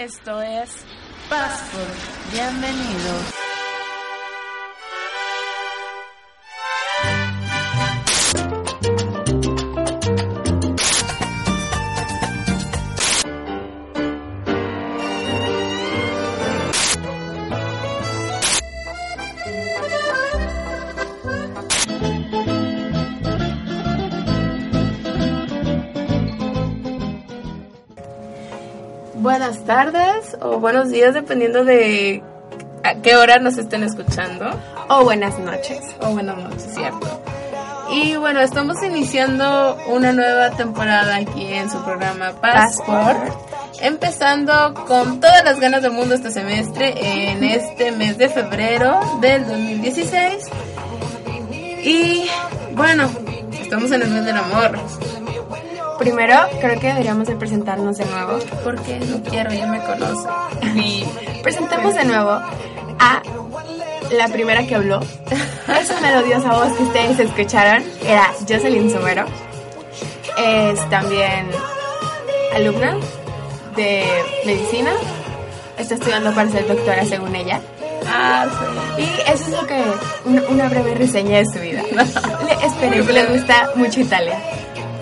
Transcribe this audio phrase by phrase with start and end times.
[0.00, 0.70] Esto es
[1.28, 2.32] Passport.
[2.32, 3.49] Bienvenidos.
[30.60, 32.22] Buenos días dependiendo de
[32.84, 34.50] a qué hora nos estén escuchando.
[34.88, 35.80] O buenas noches.
[36.00, 37.22] O buenas noches, cierto.
[37.90, 43.18] Y bueno, estamos iniciando una nueva temporada aquí en su programa Passport.
[43.80, 49.46] Empezando con todas las ganas del mundo este semestre, en este mes de febrero del
[49.46, 50.46] 2016.
[51.82, 52.26] Y
[52.72, 53.08] bueno,
[53.60, 54.78] estamos en el mes del amor.
[56.00, 58.38] Primero, creo que deberíamos de presentarnos de nuevo.
[58.64, 60.26] Porque no quiero, ya me conoce.
[60.74, 61.04] Y
[61.42, 63.22] presentemos de nuevo a
[64.10, 65.00] la primera que habló.
[65.78, 69.26] Esa melodiosa voz que ustedes escucharon era Jocelyn Somero.
[70.38, 71.50] Es también
[72.54, 72.96] alumna
[73.76, 74.06] de
[74.46, 74.92] medicina.
[75.76, 77.60] Está estudiando para ser doctora según ella.
[78.08, 78.46] Ah,
[78.96, 79.02] sí.
[79.02, 79.82] Y eso es lo que,
[80.48, 81.82] una, breve reseña de su vida.
[82.64, 84.38] Espero que le gusta mucho Italia.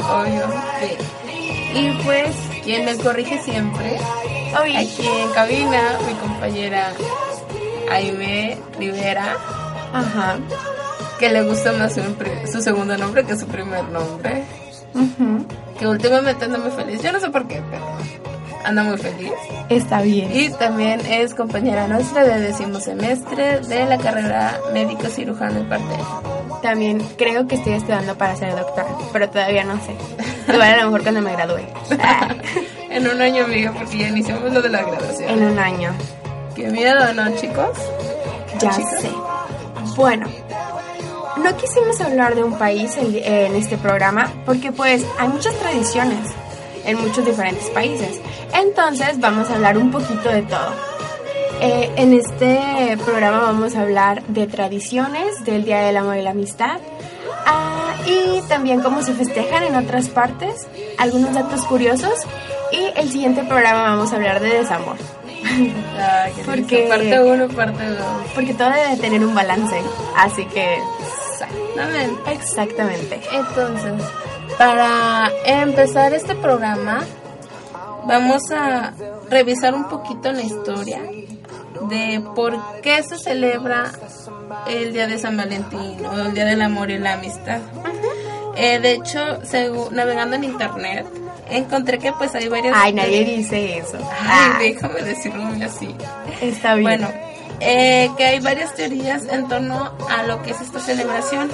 [0.09, 0.47] Obvio,
[0.81, 1.79] sí.
[1.79, 3.99] Y pues, quien me corrige siempre,
[4.55, 6.93] aquí en cabina, mi compañera
[7.91, 9.37] Aime Rivera.
[9.93, 10.39] Ajá.
[11.19, 14.45] Que le gusta más su, segundo nombre que su primer nombre.
[15.79, 17.03] Que últimamente anda muy feliz.
[17.03, 17.85] Yo no sé por qué, pero
[18.65, 19.33] anda muy feliz.
[19.69, 20.31] Está bien.
[20.35, 26.48] Y también es compañera nuestra de décimo semestre de la carrera médico cirujano y partero.
[26.63, 29.95] También creo que estoy estudiando para ser doctora, pero todavía no sé.
[30.53, 31.61] Igual a lo mejor cuando me gradúe.
[32.91, 35.31] en un año, amiga, porque ya iniciamos lo de la graduación.
[35.31, 35.93] En un año.
[36.55, 37.79] Qué miedo, ¿no, chicos?
[38.59, 39.11] Ya sé.
[39.97, 40.27] Bueno,
[41.43, 46.19] no quisimos hablar de un país en este programa porque pues hay muchas tradiciones
[46.85, 48.21] en muchos diferentes países.
[48.55, 50.73] Entonces vamos a hablar un poquito de todo.
[51.61, 56.31] Eh, en este programa vamos a hablar de tradiciones del Día del Amor y la
[56.31, 56.79] Amistad
[57.47, 62.15] ah, y también cómo se festejan en otras partes, algunos datos curiosos
[62.71, 64.97] y el siguiente programa vamos a hablar de desamor.
[66.47, 68.07] porque parte uno, parte dos.
[68.37, 69.83] Porque todo debe tener un balance,
[70.17, 70.79] así que
[71.35, 72.33] exactamente.
[72.33, 73.21] Exactamente.
[73.33, 74.07] Entonces,
[74.57, 77.01] para empezar este programa
[78.07, 78.93] vamos a
[79.29, 81.01] revisar un poquito la historia
[81.89, 83.93] de por qué se celebra
[84.67, 87.61] el Día de San Valentín o el Día del Amor y la Amistad.
[88.57, 89.21] Eh, de hecho,
[89.93, 91.07] navegando en internet,
[91.51, 92.75] encontré que pues hay varias...
[92.77, 93.99] Ay, nadie dice eso.
[94.21, 95.95] Ay, déjame decirlo así.
[96.41, 96.83] Está bien.
[96.83, 97.09] Bueno,
[97.61, 101.51] eh, que hay varias teorías en torno a lo que es esta celebración.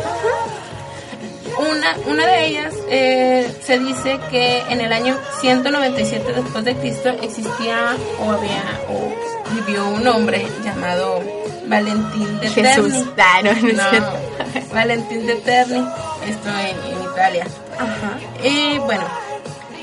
[1.59, 7.11] Una, una de ellas eh, se dice que en el año 197 después de Cristo
[7.23, 11.23] existía o había o vivió un hombre llamado
[11.67, 13.77] Valentín de Jesús, Terni.
[13.81, 15.87] Ah, no, Valentín de Terni,
[16.27, 17.47] esto en, Italia.
[17.79, 18.19] Ajá.
[18.43, 19.05] Y bueno,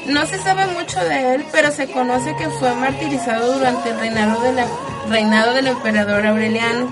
[0.07, 4.41] no se sabe mucho de él, pero se conoce que fue martirizado durante el reinado,
[4.41, 4.67] de la,
[5.09, 6.89] reinado del emperador Aureliano.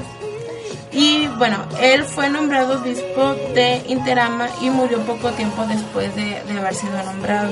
[0.91, 6.59] Y bueno, él fue nombrado obispo de Interama y murió poco tiempo después de, de
[6.59, 7.51] haber sido nombrado.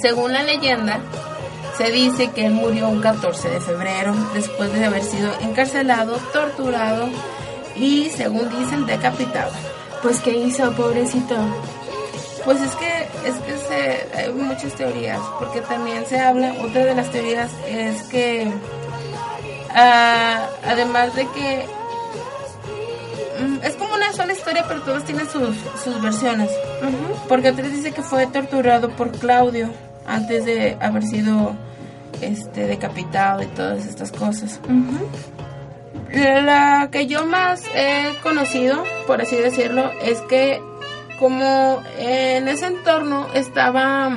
[0.00, 1.00] Según la leyenda,
[1.76, 7.08] se dice que él murió un 14 de febrero después de haber sido encarcelado, torturado
[7.74, 9.52] y, según dicen, decapitado.
[10.02, 11.36] Pues, ¿qué hizo, pobrecito?
[12.44, 12.88] Pues es que,
[13.26, 18.02] es que se, hay muchas teorías, porque también se habla, otra de las teorías es
[18.04, 18.52] que,
[19.70, 21.66] ah, además de que,
[23.40, 26.50] mm, es como una sola historia, pero todos tienen sus, sus versiones.
[27.28, 29.70] Porque otra dice que fue torturado por Claudio
[30.06, 31.54] antes de haber sido
[32.20, 34.60] este decapitado y todas estas cosas.
[36.12, 40.60] La que yo más he conocido, por así decirlo, es que
[41.18, 44.10] como en ese entorno estaba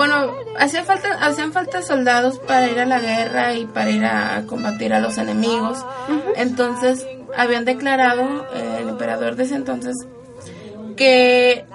[0.00, 4.44] bueno, hacían falta, hacían falta soldados para ir a la guerra y para ir a
[4.46, 5.84] combatir a los enemigos.
[6.36, 7.06] Entonces,
[7.36, 9.94] habían declarado el emperador de ese entonces
[10.96, 11.66] que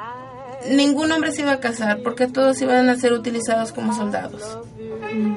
[0.69, 4.59] ningún hombre se iba a casar porque todos iban a ser utilizados como soldados.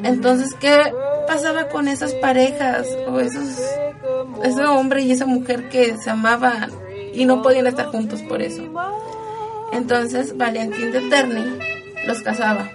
[0.02, 0.92] Entonces, ¿qué
[1.26, 3.60] pasaba con esas parejas o esos
[4.42, 6.70] ese hombre y esa mujer que se amaban
[7.12, 8.62] y no podían estar juntos por eso?
[9.72, 11.58] Entonces, Valentín de Terni
[12.06, 12.70] los casaba.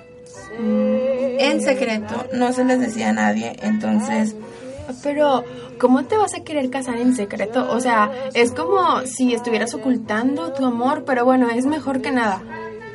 [0.59, 4.35] en secreto, no se les decía a nadie, entonces...
[5.01, 5.43] Pero,
[5.79, 7.71] ¿cómo te vas a querer casar en secreto?
[7.71, 12.41] O sea, es como si estuvieras ocultando tu amor, pero bueno, es mejor que nada.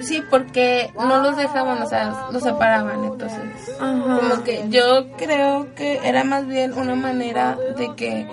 [0.00, 3.40] Sí, porque no los dejaban, o sea, los separaban, entonces.
[3.78, 8.28] Como que yo creo que era más bien una manera de que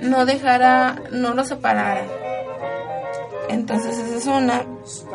[0.00, 2.04] no dejara, no los separara.
[3.48, 4.64] Entonces esa es una.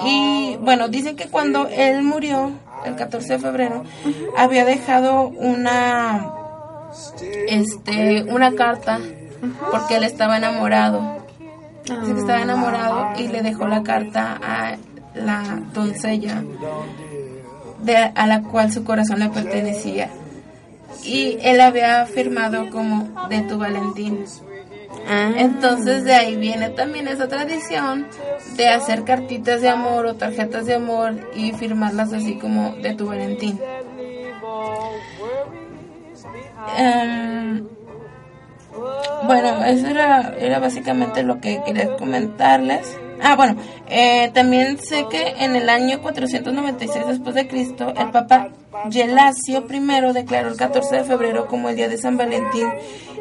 [0.06, 2.52] Y bueno, dicen que cuando él murió,
[2.86, 3.84] el 14 de febrero,
[4.38, 6.34] había dejado una,
[7.48, 9.00] este, una carta
[9.72, 11.22] porque él estaba enamorado.
[11.84, 14.78] Dice que estaba enamorado y le dejó la carta a
[15.16, 16.44] la doncella
[17.80, 20.10] de, a la cual su corazón le pertenecía.
[21.04, 24.26] Y él había firmado como de tu Valentín.
[25.08, 25.32] Ah.
[25.36, 28.08] Entonces de ahí viene también esa tradición
[28.56, 33.08] de hacer cartitas de amor o tarjetas de amor y firmarlas así como de tu
[33.08, 33.60] Valentín.
[36.78, 37.68] Em,
[39.24, 42.98] bueno, eso era, era básicamente lo que quería comentarles.
[43.24, 43.56] Ah, bueno,
[43.88, 48.50] eh, también sé que en el año 496 después de Cristo, el Papa
[48.90, 52.68] Gelasio I declaró el 14 de febrero como el día de San Valentín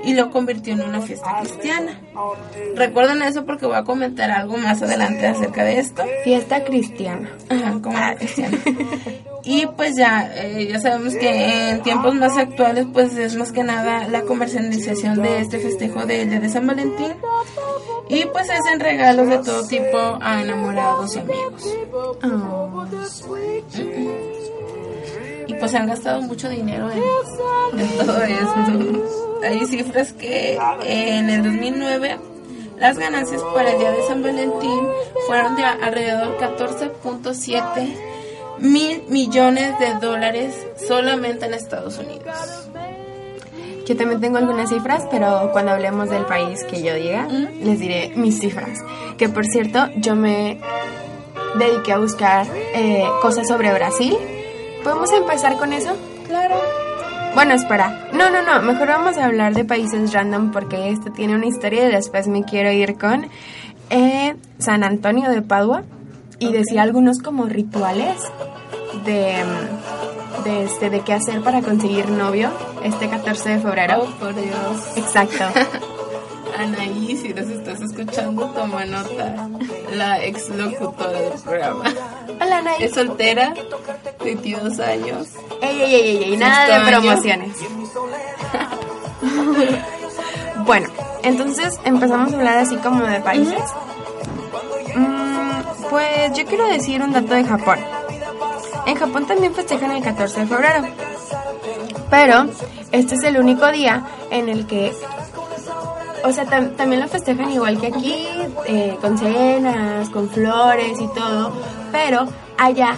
[0.02, 2.00] y lo convirtió en una fiesta cristiana.
[2.74, 6.02] Recuerden eso porque voy a comentar algo más adelante acerca de esto.
[6.24, 7.30] Fiesta cristiana.
[7.50, 8.58] Ajá, como cristiana.
[9.42, 13.62] Y pues ya, eh, ya sabemos que en tiempos más actuales pues es más que
[13.64, 17.14] nada la comercialización de este festejo del Día de San Valentín.
[18.08, 21.76] Y pues es en regalos de todo tipo a enamorados y amigos.
[22.22, 22.84] Oh.
[25.46, 29.04] Y pues han gastado mucho dinero en, en todo esto.
[29.42, 32.18] Hay cifras que en el 2009
[32.78, 34.80] las ganancias para el Día de San Valentín
[35.26, 38.09] fueron de alrededor 14.7
[38.60, 40.54] mil millones de dólares
[40.86, 42.68] solamente en Estados Unidos.
[43.86, 48.12] Yo también tengo algunas cifras, pero cuando hablemos del país que yo diga, les diré
[48.14, 48.78] mis cifras.
[49.18, 50.60] Que por cierto, yo me
[51.58, 54.16] dediqué a buscar eh, cosas sobre Brasil.
[54.84, 55.96] ¿Podemos empezar con eso?
[56.28, 56.54] Claro.
[57.34, 58.08] Bueno, espera.
[58.12, 58.62] No, no, no.
[58.62, 62.44] Mejor vamos a hablar de países random porque esto tiene una historia y después me
[62.44, 63.26] quiero ir con
[63.90, 65.82] eh, San Antonio de Padua
[66.40, 68.16] y decía algunos como rituales
[69.04, 69.44] de,
[70.44, 72.50] de, este, de qué hacer para conseguir novio
[72.82, 74.02] este 14 de febrero.
[74.02, 74.96] Oh, por Dios.
[74.96, 75.44] Exacto.
[76.58, 79.48] Anaí, si nos estás escuchando, toma nota.
[79.94, 81.84] La ex locutora del programa.
[82.40, 82.84] Hola, Anaí.
[82.84, 83.54] Es soltera,
[84.22, 85.28] 22 años.
[85.62, 87.56] Ey, ey, ey, ey, nada de promociones.
[90.66, 90.88] bueno,
[91.22, 93.62] entonces empezamos a hablar así como de países.
[94.96, 95.29] Mm,
[95.90, 97.78] pues yo quiero decir un dato de Japón.
[98.86, 100.82] En Japón también festejan el 14 de febrero.
[102.08, 102.46] Pero
[102.92, 104.92] este es el único día en el que,
[106.24, 108.26] o sea, también lo festejan igual que aquí,
[108.66, 111.52] eh, con cenas, con flores y todo,
[111.92, 112.26] pero
[112.56, 112.96] allá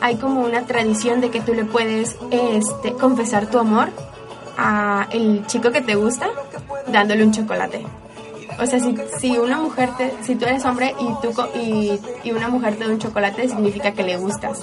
[0.00, 3.88] hay como una tradición de que tú le puedes este, confesar tu amor
[4.56, 6.28] a el chico que te gusta
[6.86, 7.84] dándole un chocolate.
[8.58, 12.32] O sea, si, si una mujer, te, si tú eres hombre y, tú, y, y
[12.32, 14.60] una mujer te da un chocolate, significa que le gustas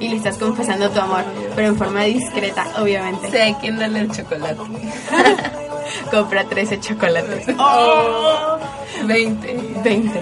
[0.00, 1.24] y le estás confesando tu amor,
[1.54, 3.30] pero en forma discreta, obviamente.
[3.30, 4.56] Sé a quién darle el chocolate.
[6.10, 7.46] Compra 13 chocolates.
[7.58, 8.58] Oh,
[9.04, 9.80] 20.
[9.84, 10.20] 20.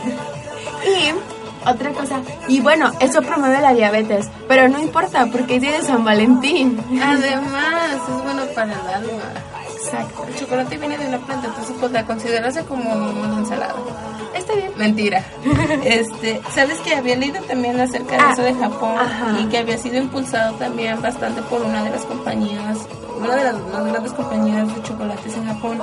[0.85, 5.73] Y otra cosa, y bueno, eso promueve la diabetes, pero no importa porque es día
[5.73, 6.79] de San Valentín.
[7.03, 9.56] Además, es bueno para el alma.
[9.87, 10.25] Exacto.
[10.27, 13.75] El chocolate viene de una planta, entonces pues la considerase como una ensalada.
[14.35, 14.73] Está bien.
[14.77, 15.25] Mentira.
[15.85, 18.97] este, ¿sabes que había leído también acerca de ah, eso de Japón
[19.41, 22.79] y que había sido impulsado también bastante por una de las compañías,
[23.19, 25.79] una de las más grandes compañías de chocolates en Japón,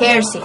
[0.00, 0.42] Hershey.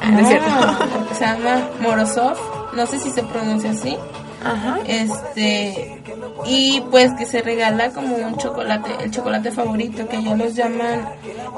[0.00, 1.14] Ah, no es cierto.
[1.14, 2.36] se llama Morozov,
[2.72, 3.96] no sé si se pronuncia así.
[4.44, 4.78] Ajá.
[4.86, 6.00] Este
[6.46, 11.08] y pues que se regala como un chocolate, el chocolate favorito que ellos los llaman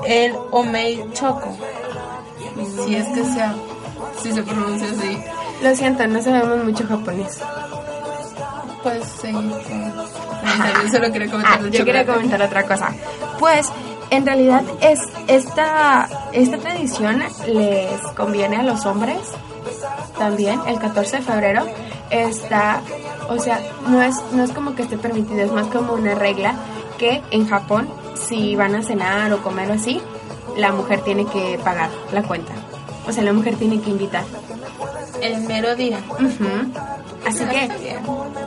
[0.07, 1.57] el Omei Choco.
[2.85, 3.55] Si es que sea
[4.23, 5.19] si se pronuncia así.
[5.63, 7.41] Lo siento, no sabemos mucho japonés.
[8.83, 9.31] Pues sí.
[9.33, 12.95] Yo solo quería comentar ah, Yo quería comentar otra cosa.
[13.39, 13.69] Pues
[14.11, 19.19] en realidad es esta esta tradición les conviene a los hombres
[20.19, 21.67] también el 14 de febrero
[22.11, 22.83] está
[23.29, 26.55] o sea no es no es como que esté permitido es más como una regla
[26.99, 30.01] que en Japón si van a cenar o comer o así
[30.57, 32.53] la mujer tiene que pagar la cuenta
[33.07, 34.25] o sea, la mujer tiene que invitar.
[35.21, 35.99] El mero día.
[37.27, 37.69] Así que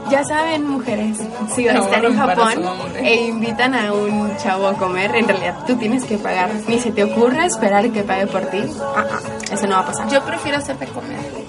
[0.09, 1.17] ya saben, mujeres,
[1.53, 2.53] si están en Japón
[2.95, 6.49] e invitan a un chavo a comer, en realidad tú tienes que pagar.
[6.67, 8.63] Ni se te ocurre esperar que pague por ti.
[8.95, 9.19] Ah, ah,
[9.51, 10.09] eso no va a pasar.
[10.09, 11.42] Yo prefiero hacerte comer.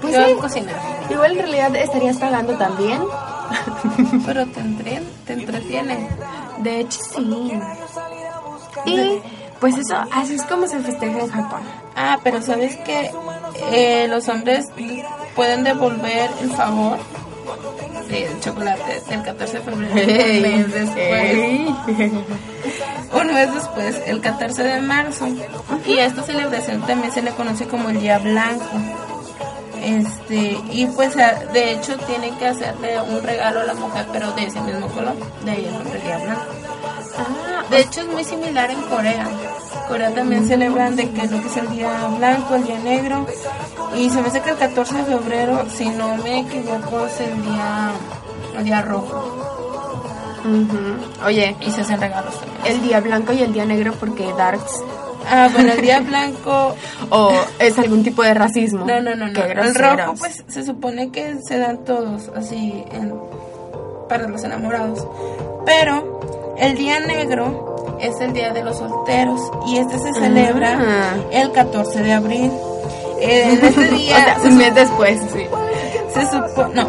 [0.00, 0.34] Pues sí.
[0.40, 0.76] cocinar.
[1.10, 3.02] Igual en realidad estarías pagando también.
[4.26, 6.08] Pero te, entren, te entretiene.
[6.58, 7.52] De hecho, sí.
[8.84, 9.20] Y
[9.60, 11.60] pues eso, así es como se festeja en Japón.
[11.96, 14.66] Ah, pero ¿sabes que los hombres
[15.34, 16.98] pueden devolver el favor
[18.08, 19.94] del chocolate del 14 de febrero?
[19.94, 22.12] Un mes después.
[23.12, 25.26] Un mes después, el 14 de marzo.
[25.86, 28.64] Y a esta celebración también se le conoce como el Día Blanco.
[29.82, 34.30] Este, y pues a- de hecho tienen que hacerle un regalo a la mujer, pero
[34.32, 36.42] de ese mismo color, de ahí el nombre Día Blanco.
[37.18, 39.26] Ah, De hecho es muy similar en Corea.
[39.88, 43.26] Corea también celebran de que lo que es el día blanco, el día negro.
[43.96, 47.42] Y se me hace que el 14 de febrero, si no me equivoco, es el
[47.42, 47.90] día,
[48.58, 49.34] el día rojo.
[50.44, 51.26] ujú.
[51.26, 52.58] Oye, Y se hacen regalos también.
[52.66, 54.82] el día blanco y el día negro porque darks
[55.30, 56.74] Ah, bueno, el día blanco,
[57.10, 58.84] o es algún tipo de racismo.
[58.86, 59.44] no, no, no, no.
[59.44, 63.14] El rojo, pues se supone que se dan todos así en-
[64.08, 65.06] para los enamorados.
[65.66, 71.16] Pero el día negro es el día de los solteros y este se celebra Ah.
[71.30, 72.50] el 14 de abril.
[73.20, 75.20] En este O día sea, se, un mes después.
[75.32, 75.46] Sí,
[76.14, 76.88] se supone, no,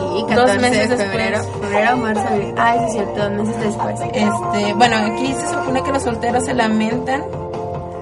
[0.00, 1.08] sí 14 meses de después.
[1.10, 1.44] febrero.
[1.60, 2.54] Febrero, marzo, abril.
[2.56, 4.00] Ah, sí, cierto, dos meses después.
[4.00, 7.22] este, bueno, aquí se supone que los solteros se lamentan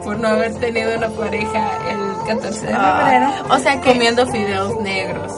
[0.04, 3.54] por no haber tenido una pareja el 14 de Ah, febrero.
[3.54, 5.32] o sea que- comiendo fideos negros,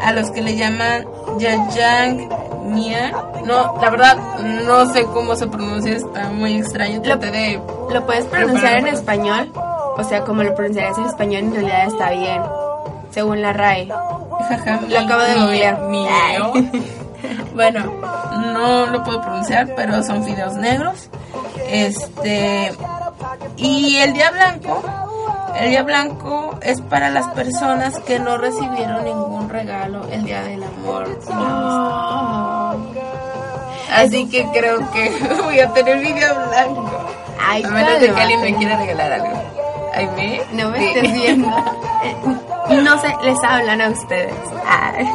[0.00, 1.04] a los que le llaman
[1.38, 2.28] Yajang
[2.66, 3.12] Mia.
[3.44, 4.16] No, la verdad
[4.66, 7.02] no sé cómo se pronuncia, está muy extraño.
[7.02, 7.60] Traté de
[7.92, 9.52] ¿Lo puedes pronunciar en español?
[9.96, 12.42] O sea, como lo pronunciarías en español, en realidad está bien.
[13.14, 13.88] Según la RAE.
[14.48, 15.78] Jaja, Lo acabo de googlear.
[15.82, 16.52] mío.
[17.54, 17.84] bueno,
[18.52, 21.08] no lo puedo pronunciar, pero son fideos negros.
[21.70, 22.72] Este
[23.56, 24.82] y el día blanco,
[25.58, 30.64] el día blanco es para las personas que no recibieron ningún regalo el día del
[30.64, 31.08] amor.
[33.92, 35.12] Así que creo que
[35.44, 36.90] voy a tener día blanco.
[37.40, 39.42] Ay, A menos de que alguien me quiera regalar algo.
[39.94, 40.40] Ay, me.
[40.62, 40.86] No me Sí.
[40.86, 41.48] estés viendo.
[42.70, 44.34] No sé, les hablan a ustedes.
[44.66, 45.06] Ay.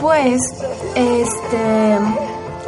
[0.00, 0.40] Pues,
[0.96, 1.94] este,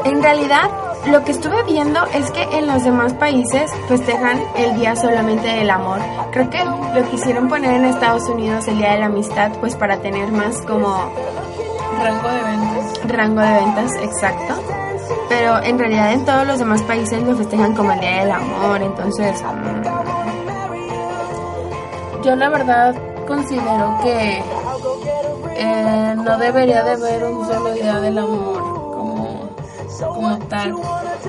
[0.04, 0.70] en realidad,
[1.06, 5.70] lo que estuve viendo es que en los demás países festejan el día solamente del
[5.70, 5.98] amor.
[6.30, 9.98] Creo que lo quisieron poner en Estados Unidos el día de la amistad, pues para
[9.98, 11.12] tener más como
[12.02, 13.08] Rango de ventas.
[13.08, 14.54] rango de ventas exacto.
[15.28, 18.82] Pero en realidad en todos los demás países lo festejan como el día del amor,
[18.82, 19.42] entonces...
[19.42, 19.93] mm,
[22.24, 22.94] Yo la verdad
[23.26, 24.42] considero que
[25.56, 28.62] eh, no debería de haber un solo día del amor
[28.94, 29.50] como,
[29.98, 30.74] como tal.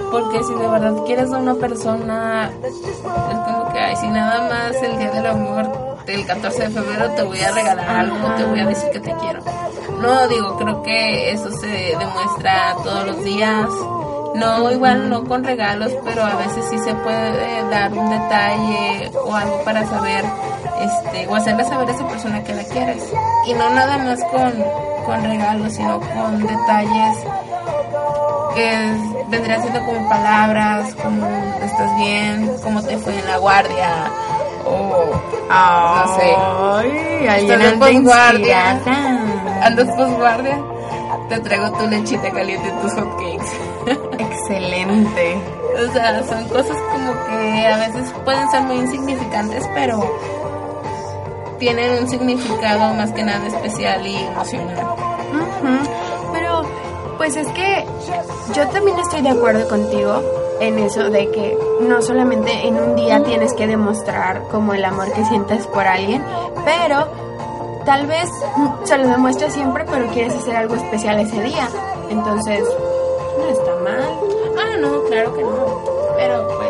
[0.09, 4.81] Porque si de verdad quieres a una persona, es como que, ay, si nada más
[4.81, 8.59] el día del amor del 14 de febrero te voy a regalar algo, te voy
[8.61, 9.41] a decir que te quiero.
[10.01, 13.67] No, digo, creo que eso se demuestra todos los días.
[14.35, 19.33] No, igual no con regalos, pero a veces sí se puede dar un detalle o
[19.33, 20.25] algo para saber,
[20.81, 23.03] este, o hacerle saber a esa persona que la quieres.
[23.47, 24.53] Y no nada más con,
[25.05, 27.17] con regalos, sino con detalles
[28.55, 28.95] que
[29.29, 31.27] vendrían siendo como palabras, como
[31.63, 33.89] estás bien, cómo te fue en la guardia,
[34.65, 35.05] o
[35.49, 36.35] no sé.
[37.27, 38.79] Ay, Estás anda posguardia.
[39.61, 40.57] andas posguardia,
[41.29, 44.19] te traigo tu lechita caliente y tus hotcakes.
[44.19, 45.37] Excelente.
[45.89, 49.99] O sea, son cosas como que a veces pueden ser muy insignificantes, pero
[51.65, 54.85] tienen un significado más que nada especial y emocional.
[56.31, 56.61] Pero,
[57.17, 57.83] pues es que
[58.53, 60.21] yo también estoy de acuerdo contigo
[60.59, 65.11] en eso de que no solamente en un día tienes que demostrar como el amor
[65.11, 66.23] que sientes por alguien,
[66.65, 67.07] pero
[67.83, 68.29] tal vez
[68.83, 71.67] se lo demuestras siempre, pero quieres hacer algo especial ese día.
[72.11, 72.63] Entonces,
[73.39, 74.19] no está mal.
[74.55, 75.94] Ah, no, claro que no.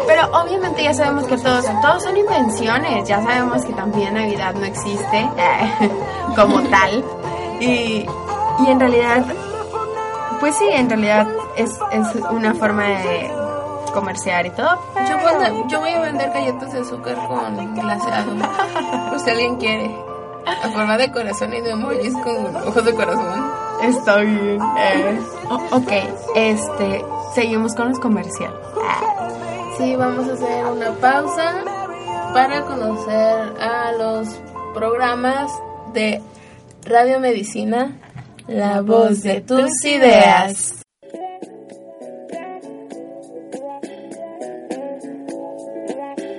[0.08, 4.66] Pero obviamente ya sabemos que todos, todos son invenciones, ya sabemos que también Navidad no
[4.66, 5.30] existe
[6.36, 7.04] como tal.
[7.60, 8.06] Y,
[8.60, 9.26] y en realidad,
[10.40, 13.32] pues sí, en realidad es, es una forma de
[13.94, 14.78] comerciar y todo.
[15.10, 18.32] yo, pero- a- yo voy a vender galletas de azúcar con glaseado.
[19.10, 19.96] Por si alguien quiere.
[20.46, 23.52] A forma de corazón y de emojis con ojos de corazón.
[23.82, 24.60] Está bien.
[24.78, 25.20] eh.
[25.72, 25.92] Ok,
[26.36, 28.56] este, seguimos con los comerciales.
[29.78, 31.64] Sí, vamos a hacer una pausa
[32.34, 34.30] para conocer a los
[34.74, 35.52] programas
[35.94, 36.22] de
[36.86, 38.00] Radio Medicina,
[38.48, 40.85] la voz de tus ideas.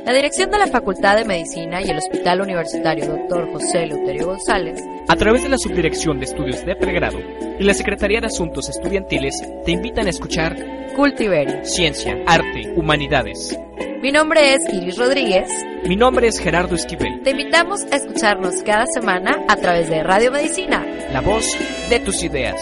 [0.06, 3.50] La dirección de la Facultad de Medicina y el Hospital Universitario Dr.
[3.50, 7.18] José Leuterio González, a través de la Subdirección de Estudios de Pregrado
[7.58, 9.34] y la Secretaría de Asuntos Estudiantiles,
[9.64, 10.54] te invitan a escuchar
[10.94, 13.58] Cultiverio, Ciencia, Arte, Humanidades.
[14.00, 15.50] Mi nombre es Iris Rodríguez.
[15.88, 17.22] Mi nombre es Gerardo Esquivel.
[17.24, 21.58] Te invitamos a escucharnos cada semana a través de Radio Medicina, la voz
[21.90, 22.60] de tus ideas.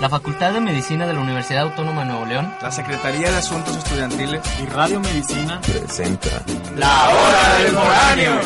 [0.00, 3.76] La Facultad de Medicina de la Universidad Autónoma de Nuevo León, la Secretaría de Asuntos
[3.76, 6.42] Estudiantiles y Radio Medicina presenta
[6.76, 8.40] La Hora del Foráneo.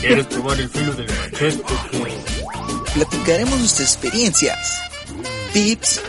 [0.00, 1.62] ¿Quieres probar el filo del machete?
[2.94, 4.80] Platicaremos nuestras experiencias,
[5.52, 6.02] tips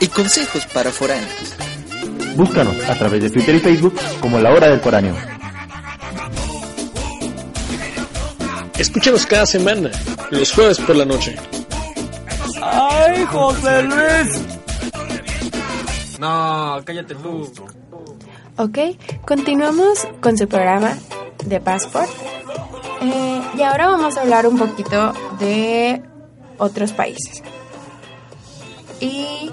[0.00, 1.54] y consejos para foráneos.
[2.34, 5.14] Búscanos a través de Twitter y Facebook como La Hora del Foráneo.
[8.76, 9.90] Escúchanos cada semana,
[10.30, 11.36] los jueves por la noche.
[13.20, 14.42] ¡Ay, José Luis!
[16.18, 17.52] No, cállate tú.
[18.56, 18.78] Ok,
[19.26, 20.96] continuamos con su programa
[21.44, 22.08] de Passport.
[23.02, 26.02] Eh, y ahora vamos a hablar un poquito de
[26.56, 27.42] otros países.
[29.00, 29.50] Y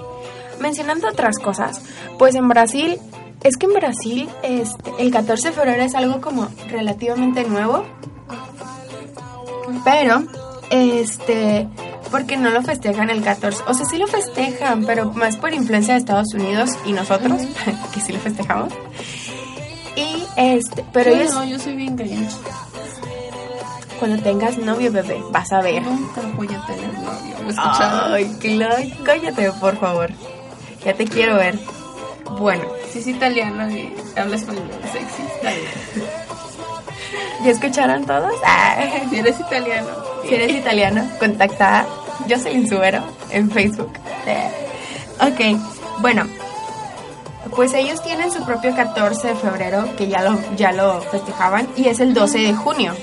[0.60, 1.82] mencionando otras cosas,
[2.18, 2.98] pues en Brasil,
[3.42, 7.84] es que en Brasil este, el 14 de febrero es algo como relativamente nuevo.
[9.84, 10.22] Pero,
[10.70, 11.68] este,
[12.10, 13.62] porque no lo festejan el 14.
[13.66, 17.42] O sea, sí lo festejan, pero más por influencia de Estados Unidos y nosotros,
[17.94, 18.72] que sí lo festejamos.
[19.96, 21.34] Y este, pero ellos...
[21.34, 22.34] No, yo soy bien creyente.
[23.98, 25.82] Cuando tengas novio, bebé, vas a ver.
[25.82, 27.54] Nunca voy a tener novio.
[27.56, 30.10] Ay, claro, cállate, por favor.
[30.84, 31.58] Ya te quiero ver.
[32.38, 32.62] Bueno.
[32.92, 36.08] Si es italiano y habla español sexy, está bien.
[37.44, 38.32] ¿Ya escucharon todos?
[39.10, 39.88] Si eres italiano.
[40.28, 41.86] Si eres italiano, contacta a
[42.28, 43.92] Jocelyn Subero en Facebook.
[45.20, 45.58] Ok,
[46.00, 46.26] bueno,
[47.56, 51.88] pues ellos tienen su propio 14 de febrero, que ya lo, ya lo festejaban, y
[51.88, 52.94] es el 12 de junio.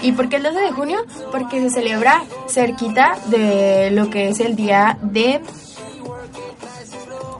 [0.00, 1.04] ¿Y por qué el 12 de junio?
[1.32, 5.40] Porque se celebra cerquita de lo que es el día de...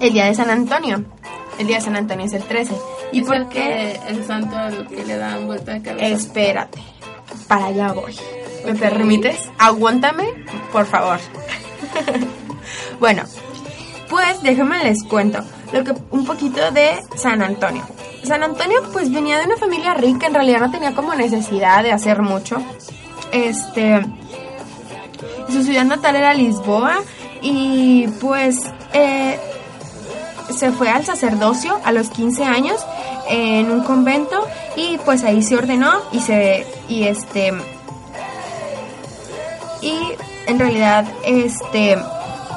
[0.01, 1.05] El día de San Antonio.
[1.59, 2.75] El día de San Antonio es el 13.
[3.13, 6.07] ¿Y por qué el santo al que le dan vuelta de cabeza?
[6.07, 6.79] Espérate,
[7.47, 8.15] para allá voy.
[8.65, 9.49] ¿Me permites?
[9.59, 10.25] Aguántame,
[10.73, 11.19] por favor.
[13.01, 13.23] bueno,
[14.09, 15.41] pues déjenme les cuento
[15.73, 17.83] lo que un poquito de San Antonio.
[18.25, 21.93] San Antonio pues venía de una familia rica, en realidad no tenía como necesidad de
[21.93, 22.63] hacer mucho.
[23.33, 24.03] Este
[25.51, 26.99] su ciudad natal era Lisboa
[27.41, 28.59] y pues
[28.93, 29.39] eh,
[30.51, 32.85] se fue al sacerdocio a los 15 años
[33.29, 37.53] en un convento y pues ahí se ordenó y se y este
[40.49, 41.97] en realidad este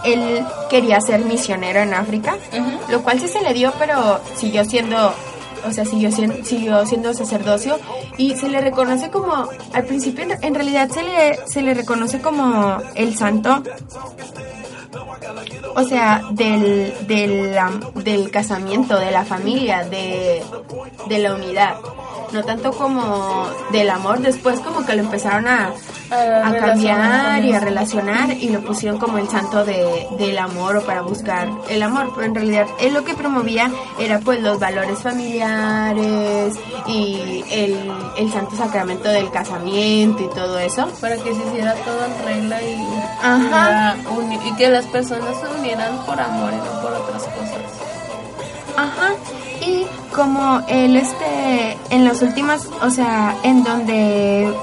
[0.03, 2.35] él quería ser misionero en África,
[2.89, 5.13] lo cual sí se le dio, pero siguió siendo
[5.63, 7.79] o sea, siguió siendo, siguió siendo sacerdocio
[8.17, 12.77] y se le reconoce como, al principio en realidad se le, se le reconoce como
[12.95, 13.61] el santo
[15.75, 17.55] o sea, del, del,
[17.95, 20.43] del casamiento, de la familia, de,
[21.07, 21.75] de la unidad.
[22.33, 25.73] No tanto como del amor, después como que lo empezaron a,
[26.09, 30.81] a, cambiar y a relacionar y lo pusieron como el santo de, del amor o
[30.81, 34.99] para buscar el amor, pero en realidad él lo que promovía era pues los valores
[34.99, 36.55] familiares
[36.87, 40.87] y el, el santo sacramento del casamiento y todo eso.
[41.01, 46.19] Para que se hiciera todo en regla y, y que las personas se unieran por
[46.19, 47.91] amor y no por otras cosas.
[48.77, 49.13] Ajá.
[49.61, 49.85] Y
[50.15, 54.53] como él este en los últimos, o sea, en donde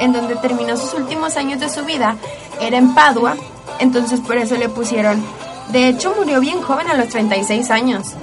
[0.00, 2.16] en donde terminó sus últimos años de su vida
[2.60, 3.36] era en Padua,
[3.78, 5.22] entonces por eso le pusieron.
[5.70, 8.14] De hecho murió bien joven a los 36 años.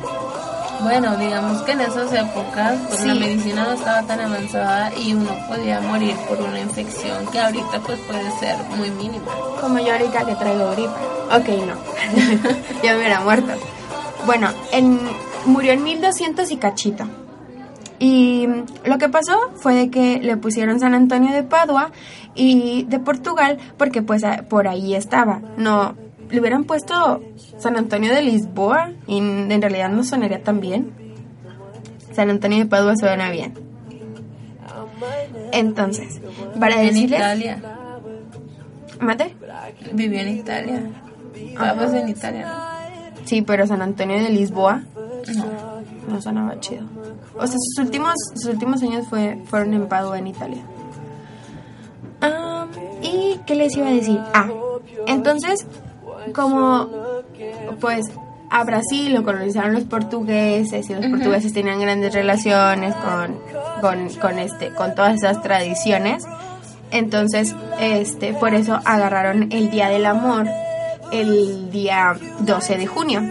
[0.81, 5.31] Bueno, digamos que en esas épocas pues la medicina no estaba tan avanzada y uno
[5.49, 9.25] podía morir por una infección que ahorita pues puede ser muy mínima.
[9.59, 10.95] Como yo ahorita que traigo gripa.
[11.31, 11.75] Ok, no.
[12.83, 13.51] ya me hubiera muerto.
[14.25, 14.99] Bueno, en,
[15.45, 17.05] murió en 1200 y cachito.
[17.99, 18.47] Y
[18.85, 21.91] lo que pasó fue de que le pusieron San Antonio de Padua
[22.33, 25.41] y de Portugal porque pues por ahí estaba.
[25.57, 25.95] No,
[26.29, 27.21] le hubieran puesto
[27.57, 30.93] San Antonio de Lisboa y en realidad no sonaría tan bien.
[32.13, 33.53] San Antonio de Padua suena bien.
[35.51, 36.21] Entonces,
[36.59, 37.03] para decirles...
[37.03, 37.61] en Italia.
[38.99, 39.35] ¿Mate?
[39.93, 40.81] Vivió en Italia.
[41.57, 42.47] Vamos en Italia.
[43.25, 44.83] Sí, pero San Antonio de Lisboa.
[45.35, 45.81] No.
[46.07, 46.83] no sonaba chido.
[47.35, 50.61] O sea, sus últimos, sus últimos años fue, fueron en Padua, en Italia.
[52.21, 52.65] Ah,
[53.01, 54.19] ¿Y qué les iba a decir?
[54.33, 54.49] Ah,
[55.07, 55.65] entonces,
[56.33, 56.89] como
[57.79, 58.05] pues
[58.49, 63.39] a Brasil lo colonizaron los portugueses y los portugueses tenían grandes relaciones con,
[63.81, 66.25] con, con, este, con todas esas tradiciones.
[66.91, 70.47] Entonces, este, por eso agarraron el Día del Amor
[71.11, 73.21] el día 12 de junio,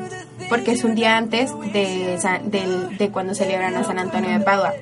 [0.49, 4.73] porque es un día antes de, de, de cuando celebran a San Antonio de Padua.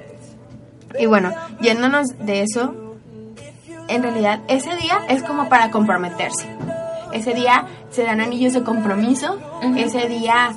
[0.99, 2.75] Y bueno, yéndonos de eso,
[3.89, 6.47] en realidad ese día es como para comprometerse.
[7.13, 9.39] Ese día se dan anillos de compromiso.
[9.77, 10.53] Ese día,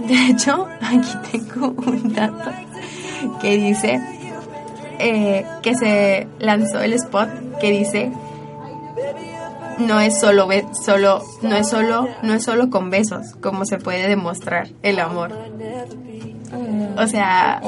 [0.00, 2.50] de hecho, aquí tengo un dato
[3.40, 4.00] que dice
[4.98, 7.28] eh, que se lanzó el spot
[7.60, 8.12] que dice
[9.78, 10.48] no es solo
[10.84, 15.32] solo no es solo no es solo con besos como se puede demostrar el amor.
[16.96, 17.60] O sea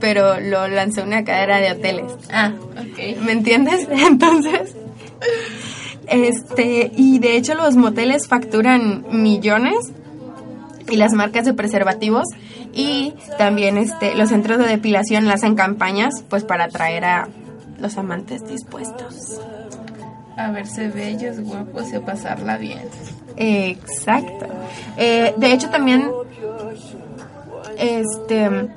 [0.00, 2.12] pero lo lanzó una cadera de hoteles.
[2.32, 3.22] Ah ok.
[3.22, 4.76] Me entiendes entonces
[6.06, 9.92] este, y de hecho los moteles facturan millones
[10.90, 12.26] y las marcas de preservativos
[12.74, 17.28] y también este los centros de depilación hacen campañas pues para atraer a
[17.78, 19.40] los amantes dispuestos
[20.36, 22.88] a verse bellos, guapos y a pasarla bien.
[23.36, 24.46] Exacto.
[24.96, 26.10] Eh, de hecho también
[27.76, 28.68] este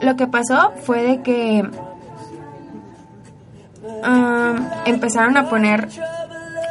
[0.00, 1.68] lo que pasó fue de que
[3.82, 5.88] um, empezaron a poner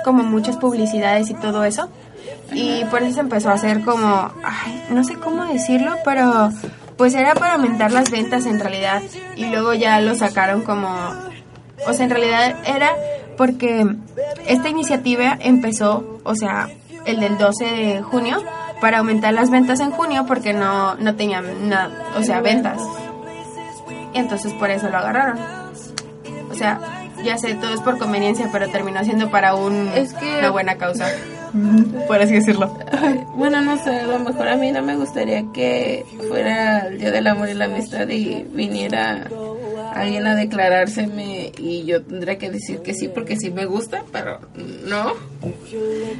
[0.03, 1.89] como muchas publicidades y todo eso.
[2.51, 4.31] Y por eso se empezó a hacer como,
[4.89, 6.49] no sé cómo decirlo, pero
[6.97, 9.03] pues era para aumentar las ventas en realidad.
[9.35, 10.89] Y luego ya lo sacaron como,
[11.87, 12.91] o sea, en realidad era
[13.39, 13.87] porque
[14.47, 16.67] esta iniciativa empezó, o sea,
[17.05, 18.43] el del 12 de junio,
[18.81, 22.81] para aumentar las ventas en junio porque no, no tenían nada, o sea, ventas.
[24.13, 25.39] Y entonces por eso lo agarraron.
[26.51, 26.81] O sea,
[27.23, 30.75] ya sé, todo es por conveniencia, pero terminó siendo para un, Es que- una buena
[30.75, 31.07] causa,
[32.07, 32.77] por así decirlo.
[33.35, 37.11] Bueno, no sé, a lo mejor a mí no me gustaría que fuera el Día
[37.11, 39.27] del Amor y la Amistad y viniera
[40.01, 44.39] alguien a declarárseme y yo tendría que decir que sí porque sí me gusta, pero
[44.85, 45.13] no.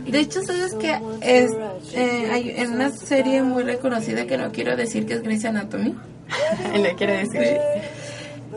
[0.06, 1.52] De hecho, ¿sabes que es,
[1.94, 5.96] eh, hay en una serie muy reconocida que no quiero decir que es Grey's Anatomy?
[6.74, 7.60] Le quiero decir.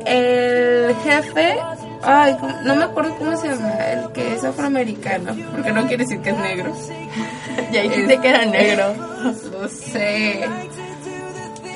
[0.05, 1.59] El jefe,
[2.03, 6.19] ay, no me acuerdo cómo se llama, el que es afroamericano, porque no quiere decir
[6.21, 6.75] que es negro.
[7.73, 8.95] Ya dijiste que era negro.
[9.23, 10.41] No sé.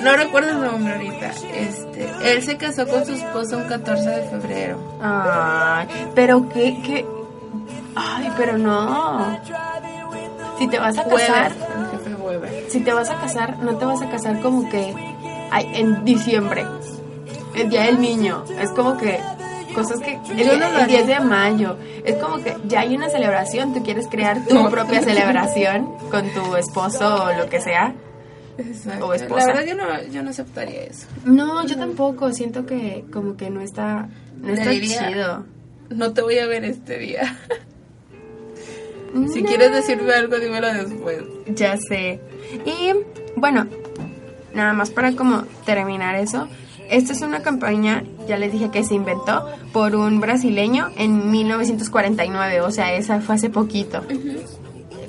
[0.02, 1.30] No recuerdo el nombre ahorita.
[1.54, 4.78] Este, él se casó con su esposa un 14 de febrero.
[5.00, 7.06] Ay, pero qué, qué.
[7.94, 9.38] Ay, pero no.
[10.58, 12.64] Si te vas a casar, Weber, el jefe Weber.
[12.70, 14.94] si te vas a casar, no te vas a casar como que
[15.50, 16.64] ay, en diciembre,
[17.54, 18.44] el día del niño.
[18.60, 19.20] Es como que
[19.74, 21.02] cosas que el, el 10 haría.
[21.04, 21.76] de mayo.
[22.04, 24.70] Es como que ya hay una celebración, tú quieres crear tu No.
[24.70, 27.92] propia celebración con tu esposo o lo que sea.
[28.58, 29.06] Exacto.
[29.06, 29.46] O esposa.
[29.48, 31.06] La verdad yo no, yo no aceptaría eso.
[31.24, 32.32] No, yo tampoco.
[32.32, 34.08] Siento que como que no está,
[34.40, 35.44] no está diría- chido.
[35.90, 37.38] No te voy a ver este día.
[39.32, 39.48] si No.
[39.48, 41.22] quieres decirme algo, dímelo después.
[41.48, 42.20] Ya sé.
[42.64, 42.92] Y
[43.36, 43.66] bueno,
[44.54, 46.48] nada más para como terminar eso.
[46.90, 52.60] Esta es una campaña, ya les dije que se inventó por un brasileño en 1949,
[52.60, 54.02] o sea, esa fue hace poquito.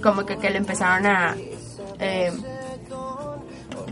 [0.02, 1.36] Como que, que lo empezaron a
[2.00, 2.32] eh,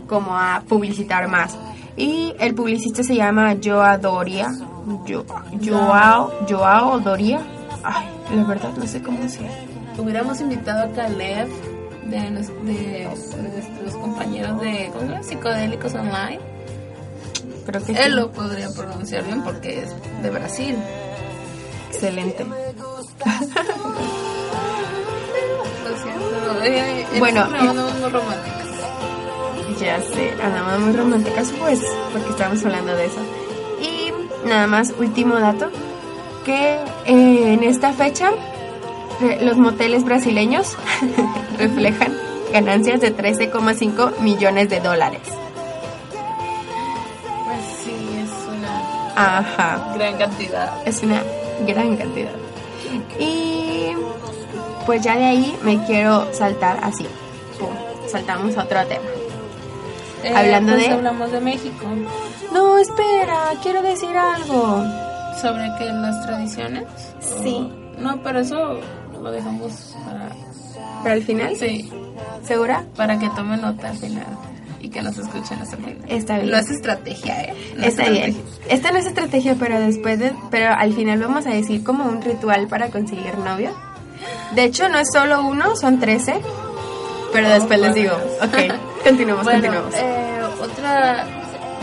[0.06, 1.56] como a publicitar más.
[1.96, 4.52] Y el publicista se llama Joa Doria.
[5.08, 5.24] Jo-
[5.64, 7.40] Joao, Joao Doria.
[7.82, 9.40] Ay, la verdad no sé cómo se
[9.98, 11.48] Hubiéramos invitado a Caleb
[12.04, 14.92] de, nues- de nuestros compañeros de
[15.22, 16.38] psicodélicos online.
[17.64, 17.98] Creo que sí.
[18.00, 20.76] Él lo podría pronunciar bien porque es de Brasil.
[21.90, 22.44] Excelente.
[25.84, 27.18] Lo siento.
[27.18, 27.46] Bueno.
[29.80, 31.80] Ya sé, andamos muy románticas pues,
[32.12, 33.20] porque estamos hablando de eso.
[33.80, 34.12] Y
[34.48, 35.68] nada más, último dato,
[36.44, 38.30] que eh, en esta fecha
[39.20, 40.76] eh, los moteles brasileños
[41.58, 42.16] reflejan
[42.52, 45.20] ganancias de 13,5 millones de dólares.
[47.44, 50.86] Pues sí, es una Ajá, gran cantidad.
[50.86, 51.22] es una
[51.66, 52.32] gran cantidad.
[53.18, 53.90] Y
[54.86, 57.06] pues ya de ahí me quiero saltar así.
[57.58, 57.68] Pum,
[58.08, 59.04] saltamos a otro tema.
[60.24, 61.86] Eh, Hablando pues de- hablamos de México.
[62.52, 64.82] No, espera, quiero decir algo.
[65.40, 65.84] ¿Sobre qué?
[65.86, 66.84] ¿Las tradiciones?
[67.20, 67.54] Sí.
[67.98, 68.78] O- No, pero eso
[69.22, 70.28] lo dejamos para...
[71.02, 71.56] ¿Para el final?
[71.56, 71.90] Sí,
[72.44, 72.84] ¿Segura?
[72.96, 74.26] para que tome nota al final.
[74.80, 76.04] y que nos escuchen hasta el final.
[76.08, 76.50] Está bien.
[76.50, 77.54] No es estrategia, ¿eh?
[77.76, 78.36] No Está es bien.
[78.68, 82.22] Esta no es estrategia, pero después de, pero al final vamos a decir como un
[82.22, 83.70] ritual para conseguir novio.
[84.54, 86.34] De hecho, no es solo uno, son 13.
[87.32, 88.14] Pero después les digo.
[88.42, 88.54] Ok,
[89.08, 89.94] continuamos, Bueno, continuamos.
[89.96, 91.26] eh, otra.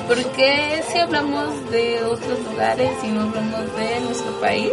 [0.08, 4.72] ¿Por qué si hablamos de otros lugares y no hablamos de nuestro país?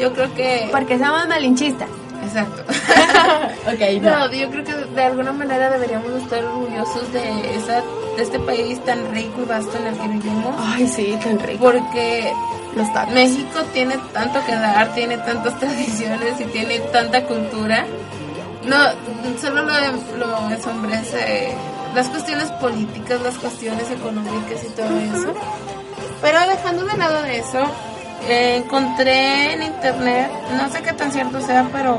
[0.00, 0.68] Yo creo que.
[0.70, 1.88] Porque somos malinchistas.
[2.24, 2.62] Exacto.
[3.66, 7.82] ok, No, yo creo que de alguna manera deberíamos estar orgullosos de, esa,
[8.16, 10.54] de este país tan rico y vasto en el que vivimos.
[10.58, 11.64] Ay, sí, tan rico.
[11.64, 12.32] Porque
[12.76, 12.86] Los.
[13.12, 17.84] México tiene tanto que dar, tiene tantas tradiciones y tiene tanta cultura.
[18.64, 18.76] No,
[19.40, 19.72] solo lo,
[20.18, 21.52] lo ensombrece
[21.94, 25.34] las cuestiones políticas, las cuestiones económicas y todo eso.
[26.20, 27.60] Pero dejando de lado de eso,
[28.28, 31.98] eh, encontré en internet, no sé qué tan cierto sea, pero,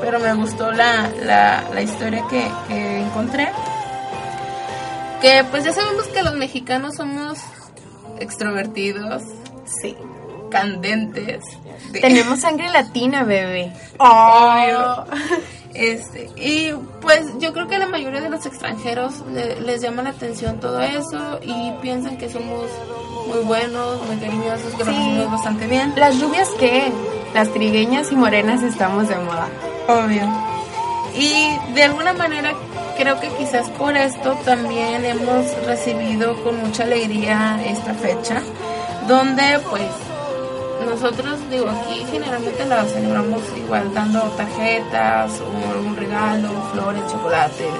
[0.00, 3.48] pero me gustó la, la, la historia que, que encontré.
[5.20, 7.38] Que pues ya sabemos que los mexicanos somos
[8.20, 9.22] extrovertidos,
[9.82, 9.96] Sí.
[10.50, 11.42] candentes.
[11.90, 13.72] de- Tenemos sangre latina, bebé.
[13.98, 15.06] Obvio.
[15.76, 20.10] Este, y pues yo creo que la mayoría de los extranjeros le- les llama la
[20.10, 22.64] atención todo eso y piensan que somos
[23.28, 24.90] muy buenos, muy cariñosos, que Sí.
[24.90, 25.92] hacemos bastante bien.
[25.96, 26.90] Las rubias que
[27.34, 29.48] las trigueñas y morenas estamos de moda.
[29.88, 30.22] Obvio.
[31.14, 32.52] Y de alguna manera
[32.96, 38.40] creo que quizás por esto también hemos recibido con mucha alegría esta fecha,
[39.06, 39.82] donde pues
[40.86, 47.74] nosotros, digo, aquí generalmente la celebramos igual dando tarjetas o algún regalo, flores, chocolates,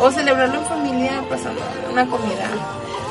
[0.00, 2.48] o celebrarlo en familia pasando una comida.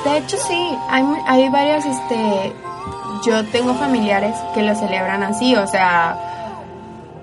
[0.05, 2.53] De hecho, sí, hay, hay varias, este,
[3.25, 6.17] yo tengo familiares que lo celebran así, o sea,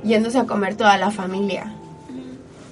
[0.03, 1.75] yéndose a comer toda la familia,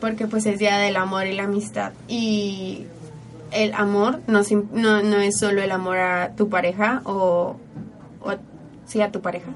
[0.00, 1.92] porque pues es Día del Amor y la Amistad.
[2.08, 2.86] Y
[3.50, 4.40] el amor no,
[4.72, 7.56] no, no es solo el amor a tu pareja o,
[8.20, 8.34] o
[8.88, 9.46] sí, a tu pareja.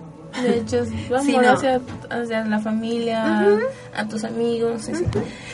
[0.40, 0.88] De hecho, es
[1.24, 1.50] Sí, no.
[1.50, 3.46] hacia, hacia la familia,
[3.94, 4.88] a tus amigos.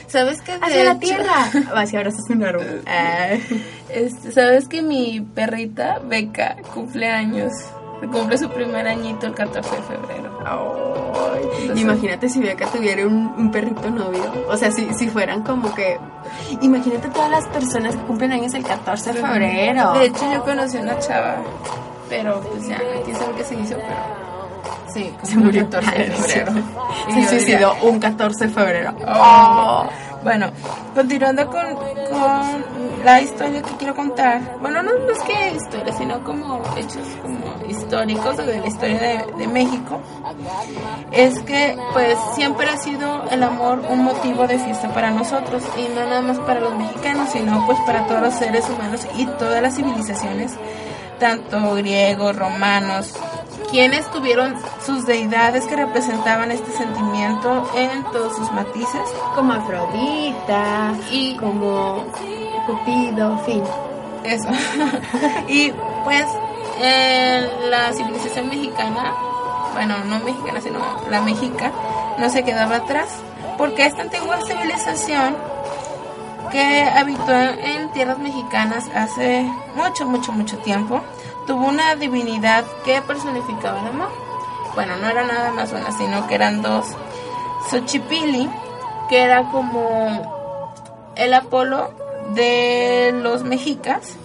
[0.06, 0.52] ¿Sabes qué?
[0.52, 1.50] De Hacia la tierra.
[1.74, 2.82] Va, si ahora estás un árbol.
[2.86, 3.30] Ah.
[3.88, 7.52] Este, ¿Sabes que mi perrita, Beca, cumple años?
[8.12, 10.38] Cumple su primer añito el 14 de febrero.
[11.62, 14.22] Entonces- Imagínate si Beca tuviera un, un perrito novio.
[14.48, 15.98] O sea, si, si fueran como que.
[16.60, 19.92] Imagínate todas las personas que cumplen años el 14 de febrero.
[19.94, 21.42] De hecho, yo conocí a una chava,
[22.08, 24.28] pero pues ya, quién sabe qué se hizo, pero.
[24.92, 26.52] Sí, se murió el 14 de febrero.
[27.12, 28.94] Se suicidó diría, un 14 de febrero.
[29.06, 29.88] Oh.
[30.22, 30.50] Bueno,
[30.94, 31.74] continuando con,
[32.10, 32.64] con
[33.04, 34.58] la historia que quiero contar.
[34.60, 39.32] Bueno, no, no es que historia, sino como hechos como históricos de la historia de,
[39.38, 40.00] de México.
[41.12, 45.94] Es que pues siempre ha sido el amor un motivo de fiesta para nosotros y
[45.94, 49.62] no nada más para los mexicanos, sino pues para todos los seres humanos y todas
[49.62, 50.52] las civilizaciones,
[51.18, 53.14] tanto griegos, romanos,
[53.70, 54.54] quienes tuvieron
[54.84, 59.02] sus deidades que representaban este sentimiento en todos sus matices.
[59.34, 62.04] Como Afrodita, Y- como
[62.66, 63.62] Cupido, fin.
[64.24, 64.48] Eso.
[65.48, 65.72] y
[66.04, 66.24] pues
[66.80, 69.14] en la civilización mexicana,
[69.74, 70.78] bueno, no mexicana, sino
[71.10, 71.72] la mexica,
[72.18, 73.08] no se quedaba atrás,
[73.56, 75.36] porque esta antigua civilización
[76.50, 81.02] que habitó en tierras mexicanas hace mucho, mucho, mucho tiempo,
[81.46, 84.10] tuvo una divinidad que personificaba el amor.
[84.74, 86.86] Bueno, no era nada más una, sino que eran dos.
[87.70, 88.48] Xochipili,
[89.08, 91.90] que era como el Apolo
[92.34, 94.16] de los mexicas,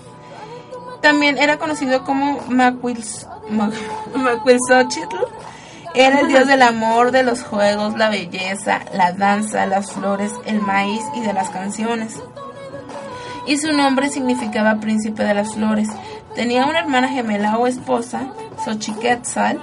[1.02, 5.18] también era conocido como Macuilxochitl.
[5.96, 10.60] Era el dios del amor, de los juegos, la belleza, la danza, las flores, el
[10.60, 12.20] maíz y de las canciones.
[13.46, 15.90] Y su nombre significaba príncipe de las flores.
[16.34, 18.34] Tenía una hermana gemela o esposa,
[18.66, 19.60] Xochiquetzal,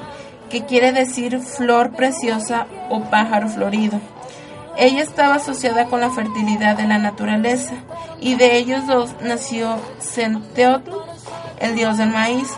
[0.50, 4.00] que quiere decir flor preciosa o pájaro florido.
[4.76, 7.74] Ella estaba asociada con la fertilidad de la naturaleza
[8.20, 10.92] y de ellos dos nació Centeotl,
[11.58, 12.48] el dios del maíz.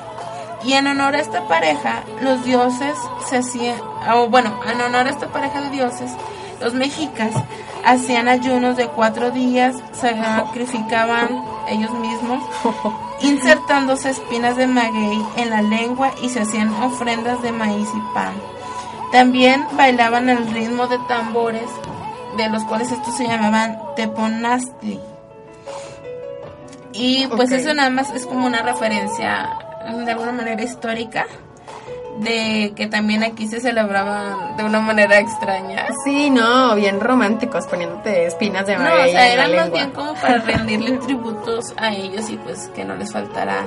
[0.64, 2.96] Y en honor a esta pareja, los dioses
[3.28, 3.76] se hacían,
[4.12, 6.12] o bueno, en honor a esta pareja de dioses,
[6.60, 7.32] los mexicas
[7.84, 12.44] hacían ayunos de cuatro días, se sacrificaban ellos mismos,
[13.20, 18.34] insertándose espinas de maguey en la lengua y se hacían ofrendas de maíz y pan.
[19.10, 21.68] También bailaban al ritmo de tambores,
[22.36, 25.00] de los cuales estos se llamaban teponastli.
[26.94, 29.50] Y pues eso nada más es como una referencia
[30.04, 31.26] de alguna manera histórica
[32.18, 35.86] de que también aquí se celebraban de una manera extraña.
[36.04, 39.72] Sí, no, bien románticos, poniéndote espinas de No, maguey o sea, en la era más
[39.72, 43.64] bien como para rendirle tributos a ellos y pues que no les faltara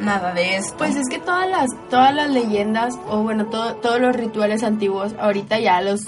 [0.00, 0.74] nada de esto.
[0.78, 5.12] Pues es que todas las, todas las leyendas, o bueno, todo- todos los rituales antiguos,
[5.20, 6.00] ahorita ya los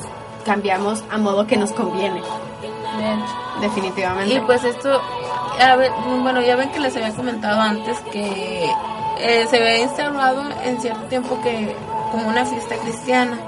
[0.46, 3.60] cambiamos a modo que nos conviene, hecho.
[3.60, 4.34] definitivamente.
[4.34, 5.00] Y pues esto,
[5.60, 5.90] a ver,
[6.22, 8.70] bueno, ya ven que les había comentado antes que
[9.18, 11.74] eh, se había instaurado en cierto tiempo que
[12.10, 13.38] como una fiesta cristiana.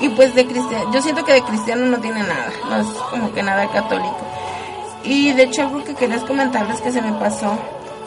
[0.00, 3.32] Y pues de cristiano, yo siento que de cristiano no tiene nada, no es como
[3.32, 4.18] que nada católico.
[5.02, 7.58] Y de hecho algo que quería comentarles que se me pasó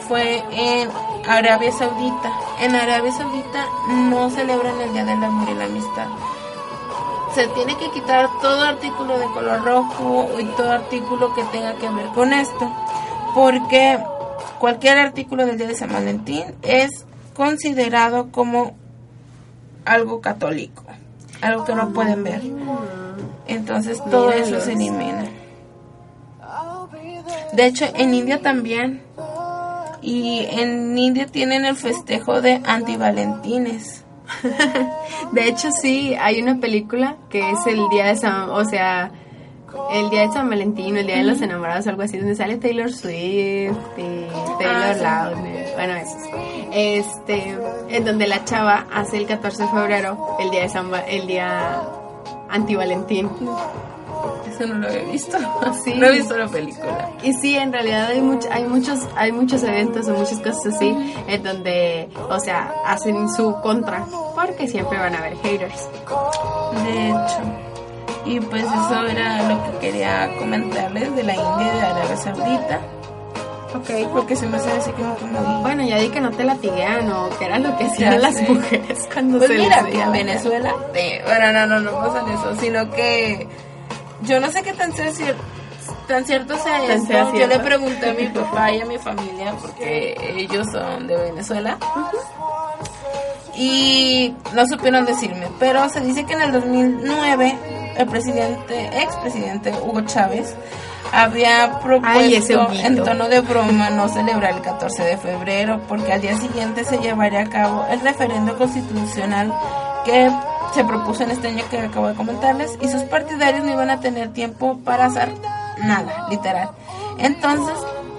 [0.06, 0.88] fue en
[1.28, 2.32] Arabia Saudita.
[2.60, 6.06] En Arabia Saudita no celebran el Día del Amor y la Amistad.
[7.34, 11.88] Se tiene que quitar todo artículo de color rojo y todo artículo que tenga que
[11.88, 12.70] ver con esto.
[13.34, 13.98] Porque
[14.58, 18.74] cualquier artículo del Día de San Valentín es considerado como
[19.84, 20.84] algo católico,
[21.40, 22.42] algo que no pueden ver.
[23.46, 25.26] Entonces todo eso se elimina.
[27.52, 29.02] De hecho, en India también.
[30.02, 34.04] Y en India tienen el festejo de antivalentines.
[35.32, 39.10] De hecho, sí, hay una película que es el día de San, o sea,
[39.92, 42.90] el día de San Valentín, el día de los enamorados, algo así, donde sale Taylor
[42.92, 44.26] Swift y
[44.58, 46.22] Taylor Ah, Lautner, bueno, esos.
[46.72, 47.56] Este,
[47.88, 51.80] en donde la chava hace el 14 de febrero, el día de San, el día
[52.50, 53.30] anti-Valentín.
[54.48, 55.36] Eso no lo había visto.
[55.84, 55.94] Sí.
[55.94, 57.10] No he visto la película.
[57.22, 60.96] Y sí, en realidad hay, much- hay muchos hay muchos eventos o muchas cosas así
[61.26, 65.88] en donde, o sea, hacen su contra, porque siempre van a haber haters.
[66.84, 67.73] De hecho.
[68.26, 72.80] Y pues eso era lo que quería comentarles de la India y de Arabia Saudita.
[73.74, 73.90] Ok.
[74.12, 75.62] Porque se me hace así como que muy...
[75.62, 78.34] Bueno, ya di que no te latiguean o que era lo que hacían Ya las
[78.36, 78.48] sé.
[78.48, 80.12] mujeres cuando Pues se mira, les en.
[80.12, 83.46] Venezuela, eh, bueno, no, no, no pasa eso, sino que
[84.22, 85.34] yo no sé qué tan, sea cier-
[86.08, 87.12] tan cierto sea Tan esto.
[87.12, 87.46] yo cierto.
[87.58, 91.76] le pregunté a mi papá y a mi familia, porque ellos son de Venezuela,
[93.56, 97.58] y no supieron decirme, pero se dice que en el 2009
[97.96, 100.54] el presidente, expresidente Hugo Chávez,
[101.12, 106.36] había propuesto en tono de broma no celebrar el 14 de febrero porque al día
[106.36, 109.52] siguiente se llevaría a cabo el referendo constitucional
[110.04, 110.30] que
[110.74, 114.00] se propuso en este año que acabo de comentarles y sus partidarios no iban a
[114.00, 115.32] tener tiempo para hacer
[115.78, 116.70] nada, literal.
[117.18, 117.74] Entonces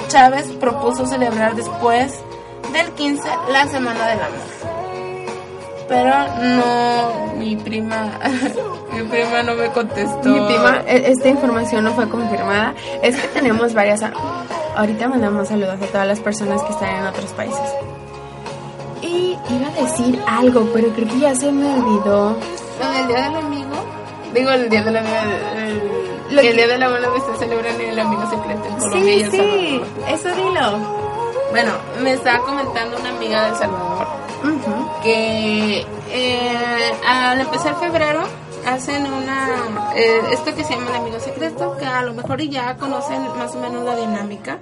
[0.07, 2.13] Chávez propuso celebrar después
[2.71, 4.74] del 15 la Semana del Amor.
[5.87, 8.19] Pero no, mi prima,
[8.93, 10.29] mi prima no me contestó.
[10.29, 12.73] Mi prima, e- esta información no fue confirmada.
[13.03, 14.01] Es que tenemos varias.
[14.75, 17.61] Ahorita mandamos saludos a todas las personas que están en otros países.
[19.01, 22.35] Y iba a decir algo, pero creo que ya se me olvidó.
[22.81, 23.75] Lo del Día del Amigo,
[24.33, 25.15] digo el Día del Amigo,
[26.31, 29.19] el, el Día del Abuelo que se celebra en el Amigo Secreto en Colombia y
[29.19, 30.09] Sí, El sí, Salvador.
[30.09, 31.05] eso dilo.
[31.51, 31.71] Bueno,
[32.01, 34.07] me estaba comentando una amiga del Salvador
[35.03, 38.21] Que eh, al empezar febrero
[38.65, 39.47] hacen una
[39.95, 43.53] eh, esto que se llama el amigo secreto que a lo mejor ya conocen más
[43.55, 44.57] o menos la dinámica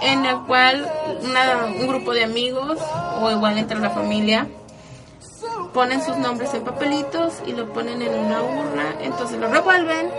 [0.00, 0.90] en la cual
[1.22, 2.78] una- un grupo de amigos
[3.20, 4.46] o igual entre la familia
[5.74, 10.10] ponen sus nombres en papelitos y lo ponen en una urna entonces lo revuelven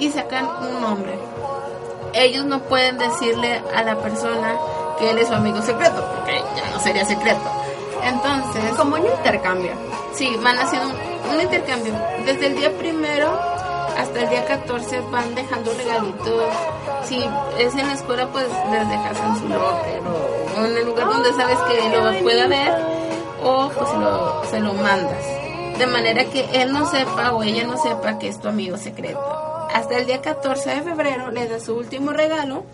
[0.00, 1.12] y sacan un nombre.
[2.14, 4.54] Ellos no pueden decirle a la persona
[4.98, 7.42] que él es su amigo secreto porque ya no sería secreto
[8.04, 9.72] entonces Como un intercambio.
[10.14, 11.94] Sí, van haciendo un, un intercambio.
[12.24, 13.38] Desde el día primero
[13.96, 16.44] hasta el día 14 van dejando regalitos.
[17.04, 17.24] Si
[17.58, 20.02] es en la escuela, pues les dejas en su locker
[20.56, 22.74] o en el lugar donde sabes que lo pueda ver
[23.42, 25.24] o pues lo, se lo mandas.
[25.78, 29.20] De manera que él no sepa o ella no sepa que es tu amigo secreto.
[29.72, 32.64] Hasta el día 14 de febrero le das su último regalo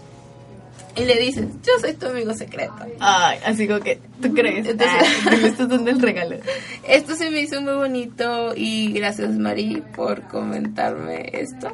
[0.97, 2.75] y le dices, yo soy tu amigo secreto.
[2.99, 4.67] Ay, así como que, ¿tú crees?
[4.67, 6.37] Entonces- Ah, me estás dando el regalo.
[6.89, 11.69] Esto se me hizo muy bonito y gracias Mari por comentarme esto.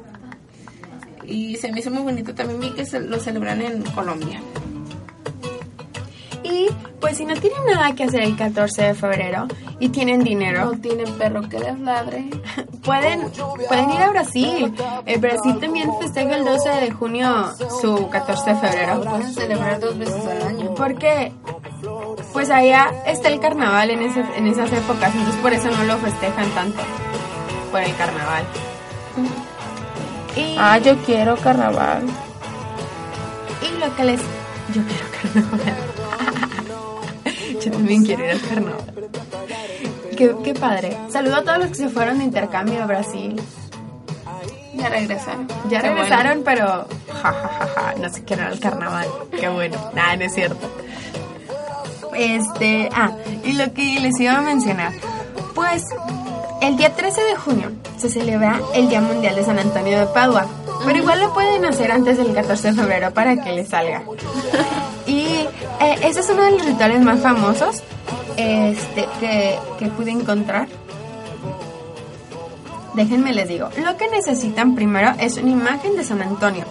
[1.27, 4.41] Y se me hizo muy bonito también vi que se lo celebran en Colombia.
[6.49, 6.69] Y
[7.01, 9.47] pues si no tienen nada que hacer el 14 de febrero
[9.81, 12.31] y tienen dinero, No tienen perro que les ladre.
[12.85, 13.31] pueden,
[13.69, 14.73] pueden ir a Brasil.
[15.07, 19.01] El Brasil también festeja el 12 de junio su 14 de febrero.
[19.03, 20.75] Pueden celebrar dos veces al año.
[20.77, 21.33] Porque
[22.33, 25.97] pues allá está el carnaval en esas, en esas épocas, entonces por eso no lo
[25.99, 26.81] festejan tanto.
[27.73, 28.45] Por el carnaval.
[30.37, 32.05] Y, Ah, yo quiero carnaval.
[33.63, 34.21] y lo que les...
[34.75, 35.83] Yo quiero carnaval.
[37.67, 38.95] Yo también quiero ir al carnaval.
[40.17, 40.97] qué, qué padre.
[41.11, 43.41] Saludo a todos los que se fueron de intercambio a Brasil.
[44.75, 45.49] Ya regresaron.
[45.69, 49.09] Ya Qué regresaron, pero ja, ja, ja, ja, no sé qué era el carnaval.
[49.33, 49.79] Qué bueno.
[49.95, 50.71] Nada, no es cierto.
[52.15, 53.11] Este, ah,
[53.43, 54.93] y lo que les iba a mencionar.
[55.55, 55.83] Pues,
[56.61, 60.47] el día 13 de junio se celebra el Día Mundial de San Antonio de Padua.
[60.85, 64.03] Pero igual lo pueden hacer antes del 14 de febrero para que les salga.
[65.81, 67.83] Eh, ese es uno de los rituales más famosos
[68.37, 70.69] este, que, que pude encontrar.
[72.95, 76.65] Déjenme les digo, lo que necesitan primero es una imagen de San Antonio.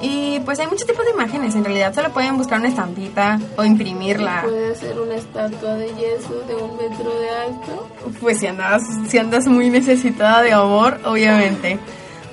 [0.00, 3.64] Y pues hay muchos tipos de imágenes, en realidad solo pueden buscar una estampita o
[3.64, 4.42] imprimirla.
[4.42, 7.88] Puede ser una estatua de yeso de un metro de alto.
[8.20, 11.80] Pues si andas, si andas muy necesitada de amor, obviamente.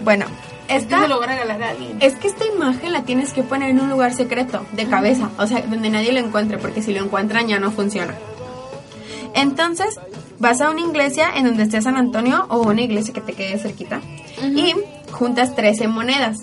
[0.04, 0.26] Bueno,
[0.68, 1.98] esta, se lo van a regalar a alguien.
[2.00, 5.48] es que esta imagen la tienes que poner en un lugar secreto, de cabeza, o
[5.48, 8.16] sea, donde nadie lo encuentre, porque si lo encuentran ya no funciona.
[9.34, 10.00] Entonces,
[10.40, 13.60] vas a una iglesia en donde esté San Antonio o una iglesia que te quede
[13.60, 14.02] cerquita
[14.42, 14.74] y
[15.12, 16.40] juntas 13 monedas.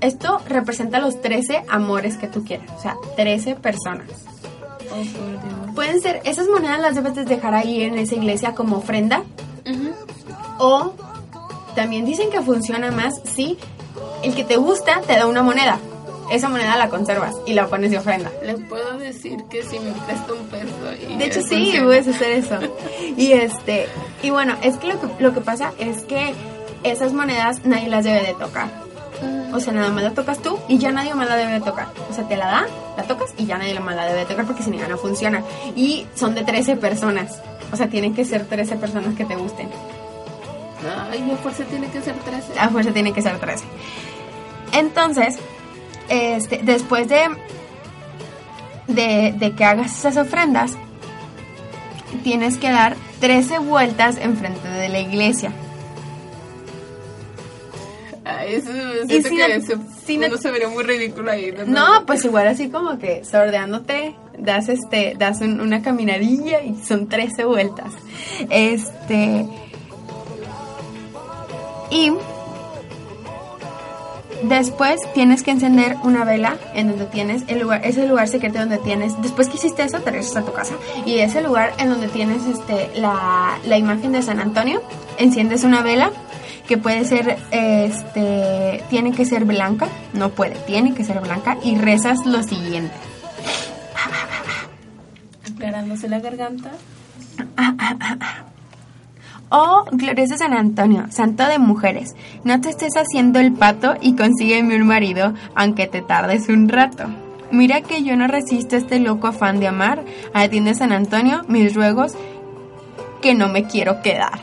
[0.00, 4.08] Esto representa los 13 amores que tú quieras, o sea, 13 personas.
[5.74, 9.22] Pueden ser, esas monedas las debes de dejar ahí en esa iglesia como ofrenda.
[10.58, 10.94] O
[11.76, 13.56] también dicen que funciona más si
[14.24, 15.78] el que te gusta te da una moneda.
[16.32, 18.32] Esa moneda la conservas y la pones de ofrenda.
[18.42, 20.74] Les puedo decir que si me presta un peso.
[21.08, 21.84] Y De hecho, sí, funciona.
[21.84, 22.58] puedes hacer eso.
[23.16, 23.86] Y este,
[24.24, 26.34] y bueno, es que lo que, lo que pasa es que
[26.82, 28.68] esas monedas nadie las debe de tocar.
[29.54, 31.86] O sea, nada más la tocas tú y ya nadie más la debe de tocar.
[32.10, 32.66] O sea, te la da,
[32.96, 34.98] la tocas y ya nadie más la debe de tocar porque si no ya no
[34.98, 35.44] funciona.
[35.76, 37.40] Y son de 13 personas.
[37.72, 39.68] O sea, tienen que ser 13 personas que te gusten.
[41.10, 42.58] Ay, a fuerza tiene que ser 13.
[42.58, 43.64] A fuerza tiene que ser 13.
[44.72, 45.36] Entonces,
[46.08, 47.22] este, después de,
[48.88, 50.72] de, de que hagas esas ofrendas,
[52.22, 55.52] tienes que dar 13 vueltas enfrente de la iglesia.
[58.24, 58.70] Ay, eso
[59.08, 61.54] Y si que no- se, si no- se vería muy ridículo ahí.
[61.66, 67.08] No, pues igual así como que sordeándote, das este, das un- una caminadilla y son
[67.08, 67.92] 13 vueltas.
[68.50, 69.46] Este
[71.90, 72.12] y
[74.42, 78.78] después tienes que encender una vela en donde tienes el lugar, ese lugar secreto donde
[78.78, 80.74] tienes, después que hiciste eso, te regresas a tu casa
[81.04, 84.82] y ese lugar en donde tienes este la, la imagen de San Antonio,
[85.18, 86.10] enciendes una vela
[86.66, 91.76] que puede ser, este, tiene que ser blanca, no puede, tiene que ser blanca y
[91.76, 92.94] rezas lo siguiente.
[95.54, 96.72] Aclarándose la garganta.
[99.48, 104.74] Oh, glorioso San Antonio, santo de mujeres, no te estés haciendo el pato y consígueme
[104.76, 107.04] un marido, aunque te tardes un rato.
[107.52, 110.02] Mira que yo no resisto este loco afán de amar,
[110.34, 112.14] atiende San Antonio mis ruegos,
[113.22, 114.40] que no me quiero quedar.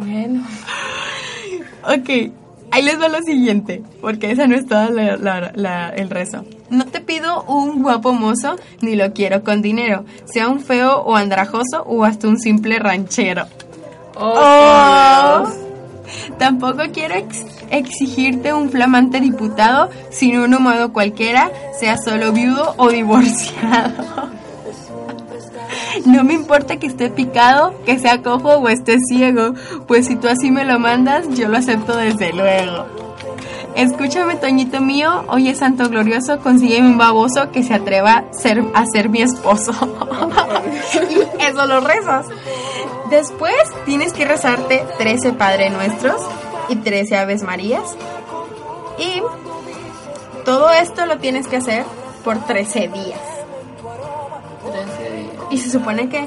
[0.00, 0.44] Bueno.
[1.84, 2.32] Ok,
[2.72, 6.44] ahí les va lo siguiente, porque esa no es toda la- la- la- el rezo.
[6.70, 11.14] No te pido un guapo mozo, ni lo quiero con dinero, sea un feo o
[11.14, 13.46] andrajoso o hasta un simple ranchero.
[14.16, 15.48] Oh, Oh.
[16.38, 22.88] Tampoco quiero ex- exigirte un flamante diputado, sino uno modo cualquiera, sea solo viudo o
[22.88, 23.92] divorciado.
[26.04, 29.54] No me importa que esté picado, que sea cojo o esté ciego,
[29.86, 32.86] pues si tú así me lo mandas, yo lo acepto desde luego.
[33.76, 38.86] Escúchame, Toñito mío, oye Santo Glorioso, consígueme un baboso que se atreva a ser, a
[38.86, 39.72] ser mi esposo.
[41.10, 42.26] y eso lo rezas.
[43.10, 43.54] Después
[43.84, 46.22] tienes que rezarte 13 Padre Nuestros
[46.70, 47.96] y 13 Aves Marías.
[48.98, 49.22] Y
[50.46, 51.84] todo esto lo tienes que hacer
[52.24, 53.20] por 13 días.
[54.72, 55.34] 13 días.
[55.50, 56.26] Y se supone que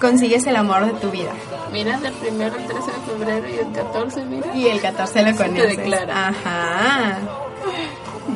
[0.00, 1.30] consigues el amor de tu vida.
[1.72, 4.54] Mira, del primero al 13 de febrero y el 14, mira.
[4.54, 5.76] Y el 14 lo te conoces.
[5.76, 6.28] declara.
[6.28, 7.18] Ajá.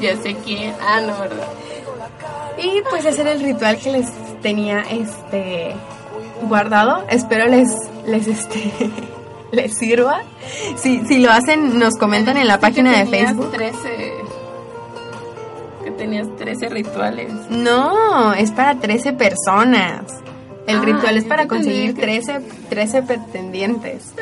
[0.00, 0.72] Ya sé quién.
[0.80, 1.46] Ah, no, ¿verdad?
[2.62, 4.06] Y pues ese era el ritual que les
[4.40, 5.74] tenía este
[6.42, 7.04] guardado.
[7.10, 7.68] Espero les
[8.06, 8.72] les este
[9.52, 10.22] les sirva.
[10.76, 13.50] Si, si lo hacen, nos comentan en la Dijiste página de Facebook.
[13.50, 14.12] 13.
[15.84, 17.32] Que tenías 13 rituales.
[17.50, 20.02] No, es para 13 personas.
[20.66, 24.12] El Ah, ritual es para conseguir que- 13, 13 pretendientes.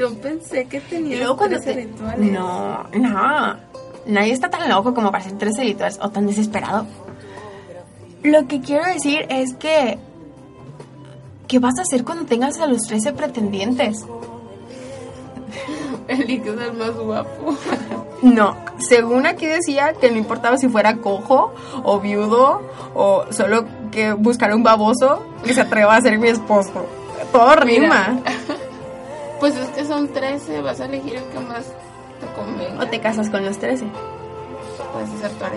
[0.00, 2.32] Yo pensé que Y tenías luego cuando 13 te- rituales.
[2.32, 3.56] No, no.
[4.06, 6.86] Nadie está tan loco como para hacer 13 rituales o tan desesperado.
[8.22, 9.98] Lo que quiero decir es que...
[11.46, 14.06] ¿Qué vas a hacer cuando tengas a los 13 pretendientes?
[16.08, 17.54] Eliges al más guapo.
[18.22, 22.60] No, según aquí decía que no importaba si fuera cojo o viudo
[22.94, 26.84] o solo que buscar un baboso que se atreva a ser mi esposo.
[27.32, 28.18] Todo rima.
[29.40, 31.64] Pues es que son 13, vas a elegir el que más
[32.20, 32.84] te convenga.
[32.84, 33.86] O te casas con los 13.
[34.92, 35.52] Puedes aceptar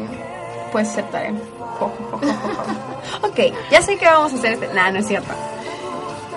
[0.72, 1.32] Puedes aceptar
[3.22, 4.68] ok, ya sé que vamos a hacer este...
[4.74, 5.34] Nada, no es cierto.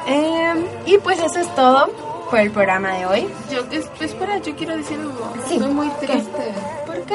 [0.07, 0.55] Eh,
[0.87, 1.89] y pues eso es todo
[2.31, 3.29] por el programa de hoy.
[3.51, 3.61] Yo,
[4.01, 5.33] espera, yo quiero decir algo.
[5.47, 5.55] Sí.
[5.55, 6.55] Estoy muy triste.
[6.85, 7.15] ¿Por qué?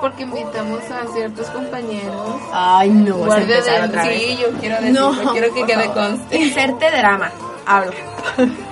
[0.00, 2.40] Porque invitamos a ciertos compañeros.
[2.52, 3.16] Ay, no.
[3.16, 4.16] Guardia de...
[4.16, 6.36] Sí, yo quiero decirlo, no, quiero que quede conste.
[6.36, 7.30] Inserte drama.
[7.66, 7.94] Habla.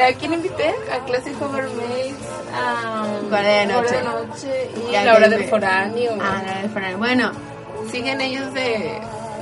[0.00, 0.74] ¿A quién invité?
[0.90, 2.14] A Classic Overmates,
[2.54, 6.12] a Guardia de Noche, de noche y a la del foráneo.
[6.20, 6.98] Ah, la del foráneo.
[6.98, 7.32] Bueno,
[7.90, 9.00] siguen ellos de,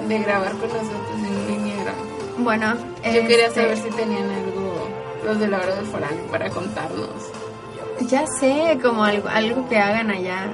[0.08, 1.94] de grabar con nosotros en vinieron.
[2.38, 2.74] Bueno,
[3.04, 4.88] yo quería este saber si tenían algo,
[5.24, 7.08] los de la hora del foráneo, para contarnos.
[8.08, 10.52] Ya sé, como algo, algo que hagan allá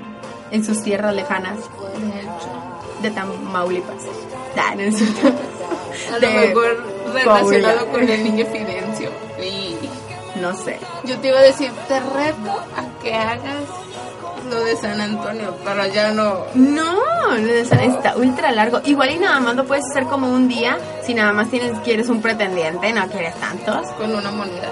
[0.51, 1.59] en sus tierras lejanas.
[1.59, 2.67] De hecho.
[3.03, 4.03] De Tamaulipas.
[4.57, 4.97] Ah, no es
[6.13, 8.86] A lo mejor relacionado con el niño Fidencio.
[10.37, 10.79] Y no sé.
[11.05, 13.65] Yo te iba a decir, te reto a que hagas
[14.49, 16.45] lo de San Antonio, pero ya no.
[16.55, 16.95] No,
[17.37, 18.81] lo de San está ultra largo.
[18.85, 22.09] Igual y nada más lo puedes hacer como un día, si nada más tienes quieres
[22.09, 23.89] un pretendiente, no quieres tantos.
[23.93, 24.71] Con una moneda.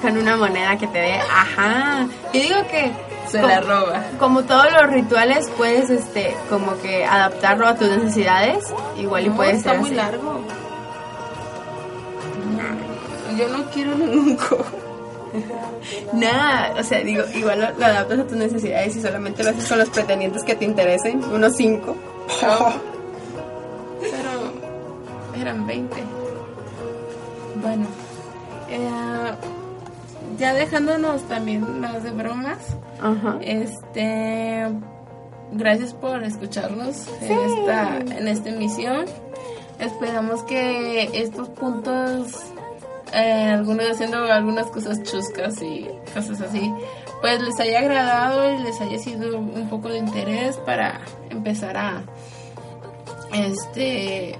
[0.00, 2.06] Con una moneda que te dé, ajá.
[2.32, 2.92] Yo digo que
[3.28, 4.02] se la roba.
[4.18, 9.58] Como todos los rituales puedes este como que adaptarlo a tus necesidades, igual y puedes
[9.58, 10.44] está muy largo.
[13.42, 14.38] Yo no quiero ningún
[16.12, 19.78] Nada, o sea, digo, igual lo, adaptas a tus necesidades y solamente lo haces con
[19.78, 21.96] los pretendientes que te interesen, unos cinco.
[24.00, 24.52] Pero
[25.40, 25.96] eran 20.
[27.60, 27.86] Bueno,
[28.70, 29.32] eh,
[30.38, 32.58] ya dejándonos también las de bromas,
[33.40, 34.68] este,
[35.52, 39.06] gracias por escucharnos en esta en esta emisión.
[39.80, 42.51] Esperamos que estos puntos
[43.12, 46.72] eh, algunos haciendo algunas cosas chuscas y cosas así,
[47.20, 51.00] pues les haya agradado y les haya sido un poco de interés para
[51.30, 52.02] empezar a,
[53.32, 54.38] este,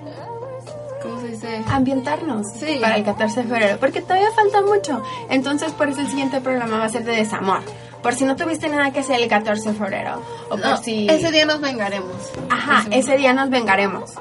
[1.02, 1.62] ¿cómo se dice?
[1.68, 2.46] Ambientarnos
[2.80, 5.02] para el 14 de febrero, porque todavía falta mucho.
[5.30, 7.60] Entonces, por eso el siguiente programa va a ser de desamor.
[8.02, 10.22] Por si no tuviste nada que hacer el 14 de febrero.
[10.50, 11.08] O por si...
[11.08, 12.16] Ese día nos vengaremos.
[12.50, 14.14] Ajá, ese día nos vengaremos.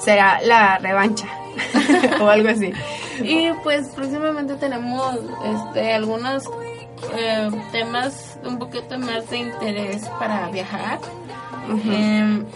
[0.00, 1.28] Será la revancha.
[2.20, 2.72] o algo así.
[3.22, 6.44] Y pues próximamente tenemos este algunos
[7.16, 10.98] eh, temas un poquito más de interés para viajar.
[11.68, 12.46] Em,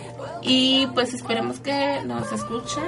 [0.41, 2.85] y pues esperemos que nos escuchen.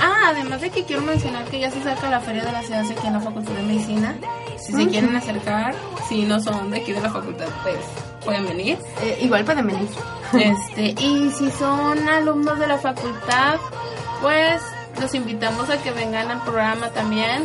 [0.00, 2.84] Ah, además de que quiero mencionar que ya se acerca la Feria de la Ciudad
[2.90, 4.16] aquí en la Facultad de Medicina.
[4.58, 5.74] Si se quieren acercar,
[6.08, 7.76] si no son de aquí de la facultad, pues
[8.24, 8.78] pueden venir.
[9.02, 9.88] Eh, igual pueden venir.
[10.32, 13.58] Este, y si son alumnos de la facultad,
[14.20, 14.62] pues
[15.00, 17.44] los invitamos a que vengan al programa también.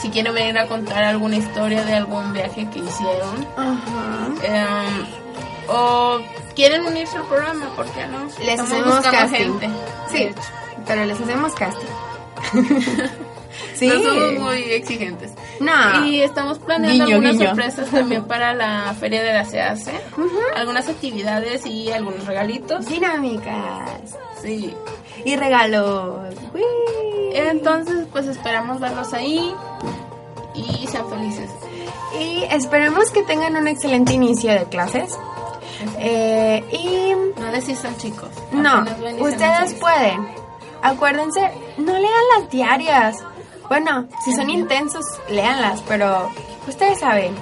[0.00, 3.46] Si quieren venir a contar alguna historia de algún viaje que hicieron.
[4.42, 5.06] Em,
[5.68, 6.18] o
[6.54, 8.28] quieren unirse al programa, ¿por qué no?
[8.44, 9.38] Les hacemos casting.
[9.38, 9.70] Gente,
[10.10, 10.28] sí,
[10.86, 11.86] pero les hacemos casting.
[13.74, 13.88] sí.
[13.88, 15.32] No somos muy exigentes.
[15.60, 16.04] No.
[16.06, 19.78] Y estamos planeando algunas sorpresas también para la feria de la CAC.
[20.56, 22.86] Algunas actividades y algunos regalitos.
[22.86, 24.16] Dinámicas.
[24.42, 24.74] Sí
[25.24, 26.34] y regalos.
[27.34, 29.54] Entonces, pues esperamos verlos ahí
[30.54, 31.50] y sean felices.
[32.18, 35.18] Y esperemos que tengan un excelente inicio de clases.
[35.98, 38.28] Eh, y no desistan chicos.
[38.52, 38.84] No,
[39.20, 40.28] ustedes pueden.
[40.82, 43.18] Acuérdense, no lean las diarias.
[43.68, 46.30] Bueno, si son intensos, leanlas, pero
[46.68, 47.34] ustedes saben.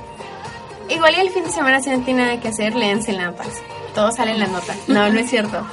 [0.88, 3.62] Igual y el fin de semana si no tienen nada que hacer, léanse paz.
[3.94, 4.76] Todos salen las notas.
[4.88, 5.64] No, no es cierto.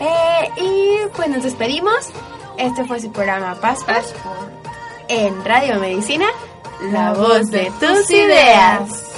[0.00, 2.08] Eh, y pues nos despedimos.
[2.56, 4.06] Este fue su programa Passport
[5.08, 6.26] en Radio Medicina,
[6.92, 9.09] la voz de tus ideas.